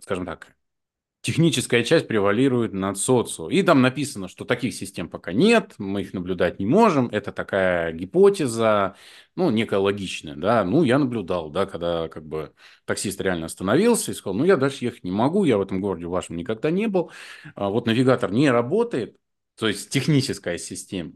[0.00, 0.54] скажем так,
[1.22, 3.50] техническая часть превалирует над социо.
[3.50, 7.92] И там написано, что таких систем пока нет, мы их наблюдать не можем, это такая
[7.92, 8.96] гипотеза,
[9.36, 12.54] ну, некая логичная, да, ну, я наблюдал, да, когда как бы
[12.86, 16.06] таксист реально остановился и сказал, ну, я дальше ехать не могу, я в этом городе
[16.06, 17.10] вашем никогда не был,
[17.54, 19.16] а вот навигатор не работает,
[19.56, 21.12] то есть техническая система.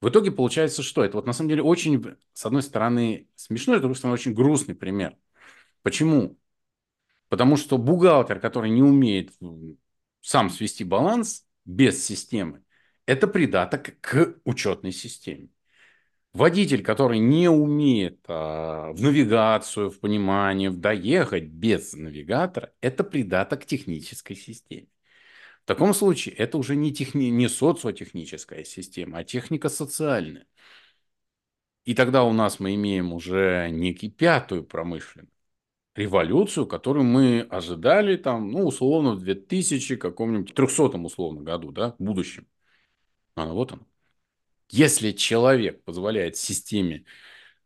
[0.00, 1.04] В итоге получается что?
[1.04, 4.74] Это вот на самом деле очень, с одной стороны, смешной, с другой стороны, очень грустный
[4.74, 5.16] пример.
[5.82, 6.38] Почему?
[7.32, 9.32] Потому что бухгалтер, который не умеет
[10.20, 12.62] сам свести баланс без системы,
[13.06, 15.48] это придаток к учетной системе.
[16.34, 23.64] Водитель, который не умеет а, в навигацию, в понимание, в доехать без навигатора, это придаток
[23.64, 24.88] технической системе.
[25.62, 27.30] В таком случае это уже не, техни...
[27.30, 30.46] не социотехническая система, а техника социальная.
[31.86, 35.31] И тогда у нас мы имеем уже некий пятую промышленность
[35.94, 42.02] революцию, которую мы ожидали там, ну, условно, в 2000 каком-нибудь 300 условно году, да, в
[42.02, 42.46] будущем.
[43.34, 43.86] А вот он.
[44.70, 47.04] Если человек позволяет системе,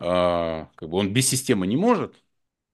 [0.00, 2.22] э, как бы он без системы не может,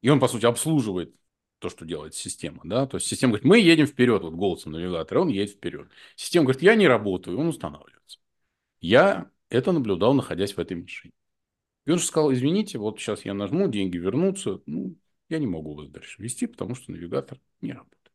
[0.00, 1.14] и он, по сути, обслуживает
[1.58, 5.20] то, что делает система, да, то есть система говорит, мы едем вперед, вот голосом навигатора,
[5.20, 5.88] он едет вперед.
[6.16, 8.18] Система говорит, я не работаю, он устанавливается.
[8.80, 11.12] Я это наблюдал, находясь в этой машине.
[11.84, 14.96] И он же сказал, извините, вот сейчас я нажму, деньги вернутся, ну,
[15.32, 18.12] я не могу вас дальше вести, потому что навигатор не работает.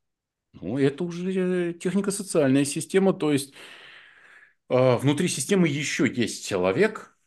[0.53, 3.53] Ну, это уже технико-социальная система, то есть
[4.69, 7.17] э, внутри системы еще есть человек,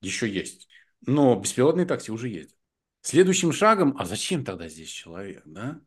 [0.00, 0.68] еще есть,
[1.02, 2.56] но беспилотные такси уже ездят.
[3.02, 5.80] Следующим шагом, а зачем тогда здесь человек, да?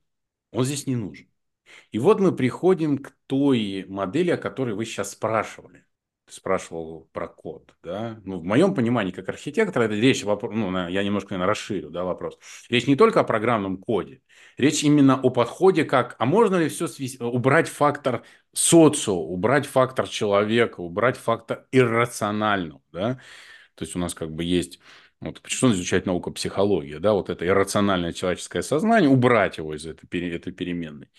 [0.52, 1.28] Он здесь не нужен.
[1.92, 5.86] И вот мы приходим к той модели, о которой вы сейчас спрашивали
[6.32, 11.34] спрашивал про код, да, ну, в моем понимании, как архитектор, это речь, ну, я немножко,
[11.34, 12.38] наверное, расширю, да, вопрос.
[12.70, 14.22] Речь не только о программном коде,
[14.58, 18.24] речь именно о подходе, как, а можно ли все свести, убрать фактор
[18.54, 23.20] социо, убрать фактор человека, убрать фактор иррационального, да,
[23.76, 24.80] то есть у нас как бы есть
[25.22, 30.30] вот, что изучать наука психология, да, вот это иррациональное человеческое сознание, убрать его из этой,
[30.30, 31.10] этой переменной.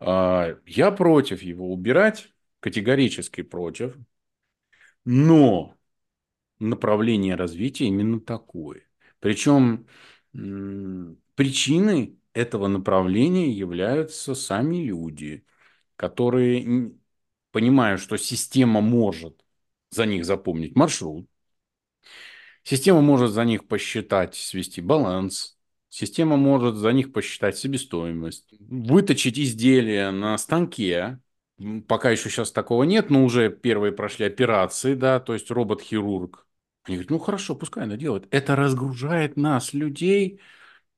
[0.00, 3.96] А, я против его убирать, категорически против,
[5.04, 5.76] но
[6.58, 8.82] направление развития именно такое.
[9.20, 9.86] Причем
[11.34, 15.44] причиной этого направления являются сами люди,
[15.96, 16.92] которые,
[17.50, 19.44] понимая, что система может
[19.90, 21.28] за них запомнить маршрут,
[22.62, 30.10] система может за них посчитать, свести баланс, система может за них посчитать себестоимость, выточить изделие
[30.10, 31.20] на станке,
[31.88, 36.46] Пока еще сейчас такого нет, но уже первые прошли операции, да, то есть робот-хирург.
[36.84, 38.28] Они говорят, ну хорошо, пускай она делает.
[38.30, 40.40] Это разгружает нас, людей,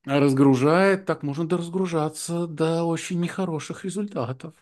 [0.04, 4.54] а разгружает, так можно доразгружаться до очень нехороших результатов.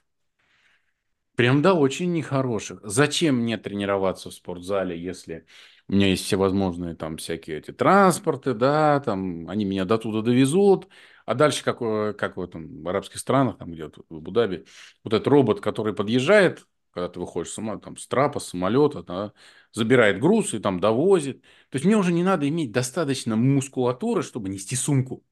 [1.35, 2.81] Прям до очень нехороших.
[2.83, 5.47] Зачем мне тренироваться в спортзале, если
[5.89, 10.89] у меня есть всевозможные там всякие эти транспорты, да, там они меня до туда довезут,
[11.29, 14.65] А дальше, как, э, как в, этом, в арабских странах, там где-то в Абу-Даби,
[15.05, 19.33] вот этот робот, который подъезжает, когда ты выходишь с, там, с трапа, с самолета, да,
[19.73, 21.43] забирает груз и там довозит.
[21.71, 25.23] То есть мне уже не надо иметь достаточно мускулатуры, чтобы нести сумку.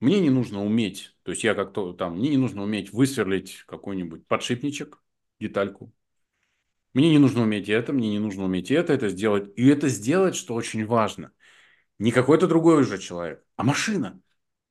[0.00, 4.26] Мне не нужно уметь, то есть я как-то там, мне не нужно уметь высверлить какой-нибудь
[4.28, 5.02] подшипничек,
[5.40, 5.92] детальку.
[6.94, 9.52] Мне не нужно уметь это, мне не нужно уметь это, это сделать.
[9.56, 11.32] И это сделать, что очень важно.
[12.04, 14.20] Не какой-то другой уже человек, а машина.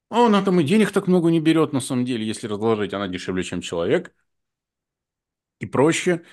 [0.09, 3.07] А она там и денег так много не берет, на самом деле, если разложить, она
[3.07, 4.13] дешевле, чем человек.
[5.57, 6.23] И проще.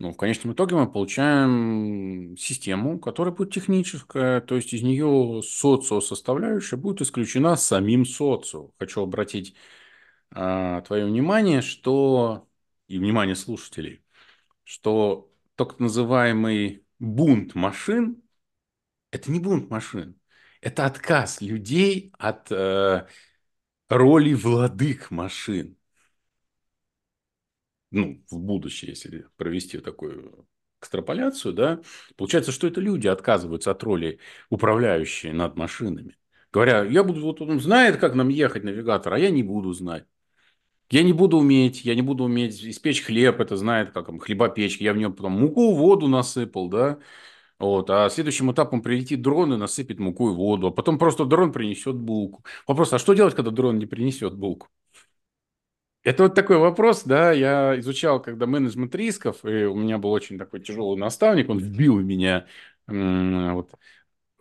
[0.00, 6.76] Ну, в конечном итоге мы получаем систему, которая будет техническая, то есть из нее социо-составляющая
[6.76, 8.72] будет исключена самим социо.
[8.80, 9.54] Хочу обратить
[10.32, 12.48] а, твое внимание, что
[12.88, 14.02] и внимание слушателей,
[14.64, 18.19] что так называемый бунт машин–
[19.10, 20.18] это не бунт машин,
[20.60, 23.06] это отказ людей от э,
[23.88, 25.76] роли владык машин
[27.90, 30.46] ну, в будущее, если провести такую
[30.80, 31.80] экстраполяцию, да,
[32.16, 36.16] получается, что это люди отказываются от роли управляющие над машинами.
[36.52, 40.06] Говоря, я буду, вот он знает, как нам ехать, навигатор, а я не буду знать.
[40.90, 44.84] Я не буду уметь, я не буду уметь испечь хлеб, это знает, как там, хлебопечка.
[44.84, 46.98] Я в нем потом муку, воду насыпал, да.
[47.60, 47.90] Вот.
[47.90, 50.68] А следующим этапом прилетит дрон и насыпет муку и воду.
[50.68, 52.42] А потом просто дрон принесет булку.
[52.66, 54.68] Вопрос, а что делать, когда дрон не принесет булку?
[56.02, 60.38] Это вот такой вопрос, да, я изучал, когда менеджмент рисков, и у меня был очень
[60.38, 62.46] такой тяжелый наставник, он вбил меня
[62.86, 63.74] вот,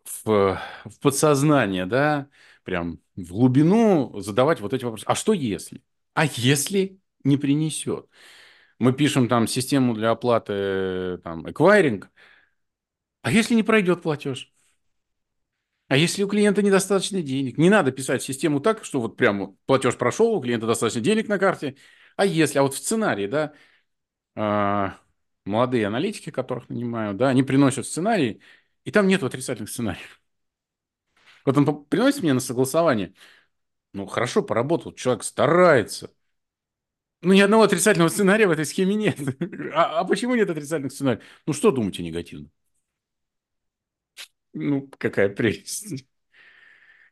[0.05, 2.29] в, в подсознание, да,
[2.63, 5.03] прям в глубину задавать вот эти вопросы.
[5.05, 5.83] А что если?
[6.13, 8.07] А если не принесет?
[8.79, 12.09] Мы пишем там систему для оплаты там эквайринг,
[13.21, 14.51] а если не пройдет платеж?
[15.87, 17.57] А если у клиента недостаточно денег?
[17.57, 21.39] Не надо писать систему так, что вот прямо платеж прошел, у клиента достаточно денег на
[21.39, 21.77] карте.
[22.15, 23.53] А если, а вот в сценарии, да,
[24.35, 24.89] э,
[25.45, 28.41] молодые аналитики, которых нанимаю, да, они приносят сценарий,
[28.85, 30.21] и там нет отрицательных сценариев.
[31.45, 33.13] Вот он приносит мне на согласование.
[33.93, 36.11] Ну, хорошо поработал, человек старается.
[37.21, 39.17] Ну, ни одного отрицательного сценария в этой схеме нет.
[39.73, 41.23] А, а почему нет отрицательных сценариев?
[41.45, 42.49] Ну, что думаете негативно?
[44.53, 46.05] Ну, какая прелесть.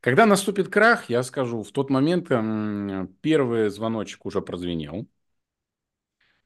[0.02, 2.28] Когда наступит крах, я скажу, в тот момент
[3.22, 5.08] первый звоночек уже прозвенел.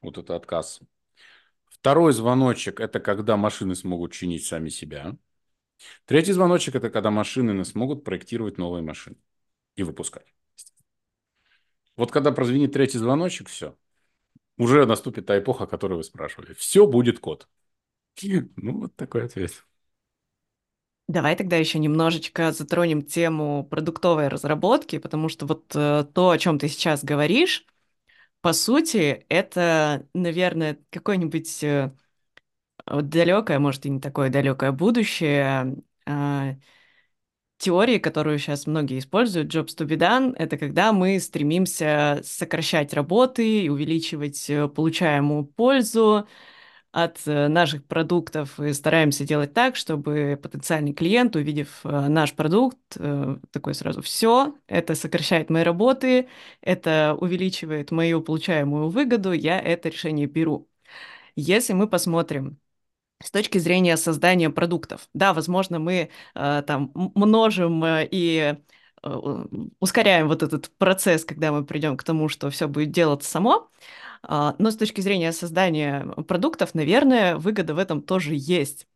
[0.00, 0.80] Вот это отказ.
[1.66, 5.16] Второй звоночек– это когда машины смогут чинить сами себя.
[6.04, 9.16] Третий звоночек– это когда машины смогут проектировать новые машины
[9.76, 10.32] и выпускать.
[11.96, 13.76] Вот когда прозвенит третий звоночек, все.
[14.56, 16.54] Уже наступит та эпоха, о которой вы спрашивали.
[16.54, 17.48] Все будет код.
[18.56, 19.64] Ну, вот такой ответ.
[21.08, 26.58] Давай тогда еще немножечко затронем тему продуктовой разработки, потому что вот э, то, о чем
[26.58, 27.66] ты сейчас говоришь,
[28.42, 31.92] по сути, это, наверное, какое-нибудь э,
[32.86, 35.76] далекое, может и не такое далекое будущее.
[36.06, 36.56] Э,
[37.58, 43.62] теории, которую сейчас многие используют, jobs to be done, это когда мы стремимся сокращать работы
[43.64, 46.26] и увеличивать э, получаемую пользу,
[46.92, 52.78] от э, наших продуктов и стараемся делать так, чтобы потенциальный клиент, увидев э, наш продукт,
[52.96, 56.28] э, такой сразу все, это сокращает мои работы,
[56.60, 60.68] это увеличивает мою получаемую выгоду, я это решение беру.
[61.36, 62.58] Если мы посмотрим
[63.22, 68.56] с точки зрения создания продуктов, да, возможно, мы там множим и
[69.80, 73.70] ускоряем вот этот процесс, когда мы придем к тому, что все будет делаться само,
[74.22, 78.86] а, но с точки зрения создания продуктов, наверное, выгода в этом тоже есть.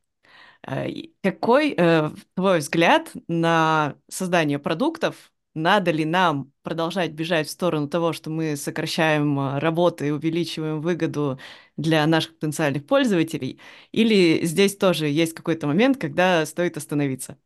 [0.62, 0.86] А,
[1.22, 5.32] какой э, твой взгляд на создание продуктов?
[5.54, 11.38] Надо ли нам продолжать бежать в сторону того, что мы сокращаем работы и увеличиваем выгоду
[11.78, 13.60] для наших потенциальных пользователей?
[13.92, 17.38] Или здесь тоже есть какой-то момент, когда стоит остановиться?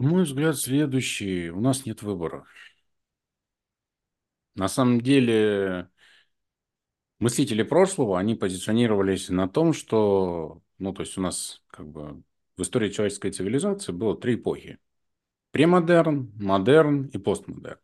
[0.00, 1.50] Мой взгляд следующий.
[1.50, 2.46] У нас нет выбора.
[4.54, 5.90] На самом деле,
[7.18, 12.22] мыслители прошлого, они позиционировались на том, что, ну, то есть у нас как бы
[12.56, 14.78] в истории человеческой цивилизации было три эпохи.
[15.50, 17.80] Премодерн, модерн и постмодерн.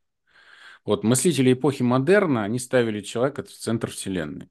[0.86, 4.48] Вот мыслители эпохи модерна, они ставили человека в центр вселенной.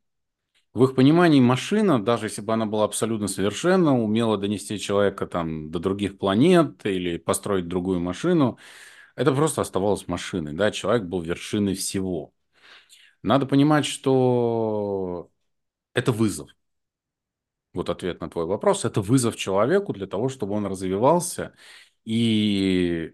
[0.75, 5.71] В их понимании машина, даже если бы она была абсолютно совершенна, умела донести человека там
[5.71, 8.59] до других планет или построить другую машину,
[9.15, 10.51] это просто оставалось машиной.
[10.51, 10.71] Да?
[10.71, 12.33] Человек был вершиной всего.
[13.23, 15.31] Надо понимать, что
[15.93, 16.49] это вызов.
[17.73, 18.83] Вот ответ на твой вопрос.
[18.83, 21.55] Это вызов человеку для того, чтобы он развивался
[22.03, 23.13] и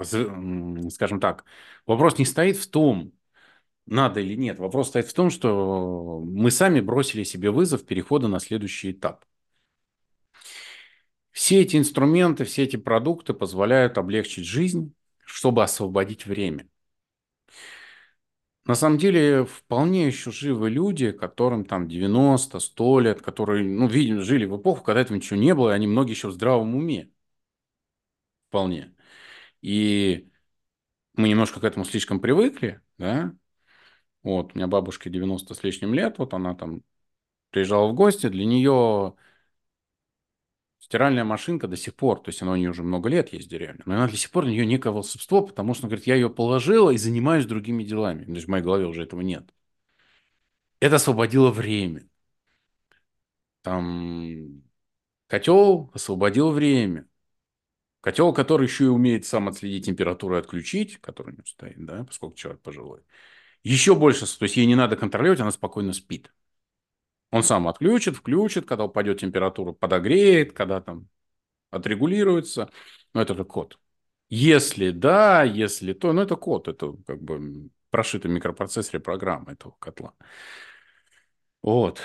[0.00, 1.44] скажем так,
[1.86, 3.12] вопрос не стоит в том,
[3.90, 4.58] надо или нет.
[4.58, 9.24] Вопрос стоит в том, что мы сами бросили себе вызов перехода на следующий этап.
[11.32, 16.68] Все эти инструменты, все эти продукты позволяют облегчить жизнь, чтобы освободить время.
[18.64, 24.22] На самом деле, вполне еще живы люди, которым там 90, 100 лет, которые, ну, видим,
[24.22, 27.10] жили в эпоху, когда этого ничего не было, и они многие еще в здравом уме.
[28.48, 28.94] Вполне.
[29.62, 30.30] И
[31.14, 33.34] мы немножко к этому слишком привыкли, да.
[34.22, 36.82] Вот, у меня бабушке 90 с лишним лет, вот она там
[37.50, 39.14] приезжала в гости, для нее
[40.78, 43.82] стиральная машинка до сих пор, то есть она у нее уже много лет есть реально,
[43.86, 46.90] но она до сих пор для нее некое волшебство, потому что, говорит, я ее положила
[46.90, 48.24] и занимаюсь другими делами.
[48.24, 49.48] То есть в моей голове уже этого нет.
[50.80, 52.06] Это освободило время.
[53.62, 54.62] Там
[55.26, 57.06] котел освободил время.
[58.00, 62.04] Котел, который еще и умеет сам отследить температуру и отключить, который у него стоит, да,
[62.04, 63.02] поскольку человек пожилой.
[63.62, 66.32] Еще больше, то есть ей не надо контролировать, она спокойно спит.
[67.30, 71.08] Он сам отключит, включит, когда упадет температура, подогреет, когда там
[71.70, 72.70] отрегулируется.
[73.14, 73.78] Но это код.
[74.28, 79.74] Если да, если то, ну это код, это как бы прошитый в микропроцессоре программа этого
[79.78, 80.14] котла.
[81.62, 82.00] Вот.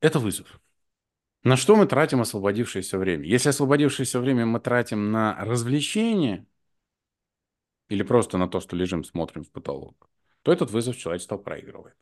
[0.00, 0.60] Это вызов.
[1.42, 3.26] На что мы тратим освободившееся время?
[3.26, 6.46] Если освободившееся время мы тратим на развлечение
[7.88, 10.08] или просто на то, что лежим, смотрим в потолок,
[10.42, 11.96] то этот вызов человечество проигрывает.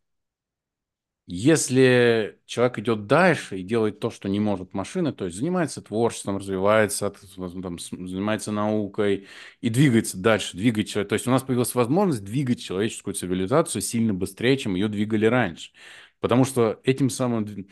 [1.30, 6.38] Если человек идет дальше и делает то, что не может машина, то есть занимается творчеством,
[6.38, 9.26] развивается, там, занимается наукой
[9.60, 11.10] и двигается дальше, двигает человек.
[11.10, 15.72] То есть у нас появилась возможность двигать человеческую цивилизацию сильно быстрее, чем ее двигали раньше.
[16.20, 17.68] Потому что этим самым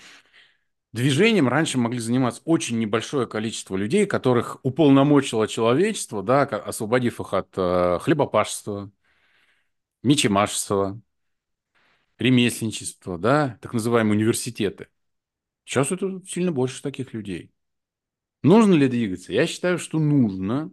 [0.92, 7.48] движением раньше могли заниматься очень небольшое количество людей, которых уполномочило человечество, да, освободив их от
[7.56, 8.90] э, хлебопашества,
[10.02, 11.00] мечемашества,
[12.18, 14.88] ремесленничество, да, так называемые университеты.
[15.64, 17.50] Сейчас это сильно больше таких людей.
[18.42, 19.32] Нужно ли двигаться?
[19.32, 20.72] Я считаю, что нужно,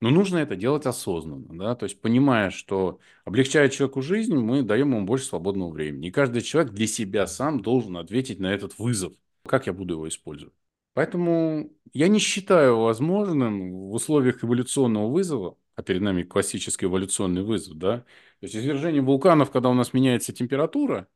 [0.00, 4.94] но нужно это делать осознанно, да, то есть понимая, что облегчая человеку жизнь, мы даем
[4.94, 6.08] ему больше свободного времени.
[6.08, 9.14] И каждый человек для себя сам должен ответить на этот вызов.
[9.44, 10.54] Как я буду его использовать?
[10.94, 17.78] Поэтому я не считаю возможным в условиях эволюционного вызова, а перед нами классический эволюционный вызов,
[17.78, 18.06] да, то
[18.42, 21.08] есть извержение вулканов, когда у нас меняется температура,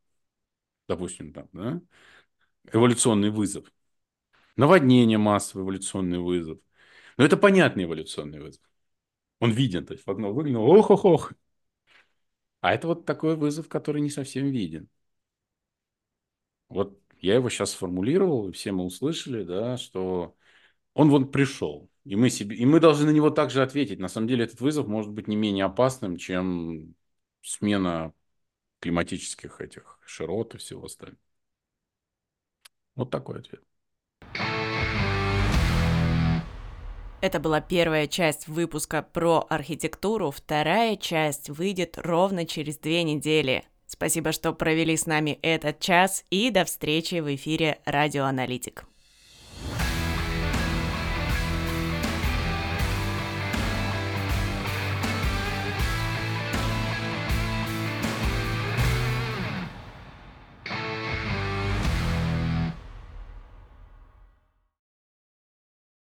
[0.89, 1.81] допустим, там, да,
[2.73, 3.73] эволюционный вызов,
[4.57, 6.59] наводнение массовый эволюционный вызов,
[7.19, 8.63] но это понятный эволюционный вызов.
[9.41, 11.33] Он виден, то есть в окно выглянул, ох-ох-ох.
[12.61, 14.91] А это вот такой вызов, который не совсем виден.
[16.69, 20.37] Вот я его сейчас сформулировал, и все мы услышали, да, что
[20.95, 21.91] он вот пришел.
[22.07, 23.99] И мы, себе, и мы должны на него также ответить.
[23.99, 26.95] На самом деле этот вызов может быть не менее опасным, чем
[27.43, 28.13] смена
[28.79, 31.19] климатических этих широт и всего остального.
[32.95, 33.61] Вот такой ответ.
[37.21, 40.31] Это была первая часть выпуска про архитектуру.
[40.31, 43.65] Вторая часть выйдет ровно через две недели.
[43.89, 48.87] Спасибо, что провели с нами этот час и до встречи в эфире «Радиоаналитик».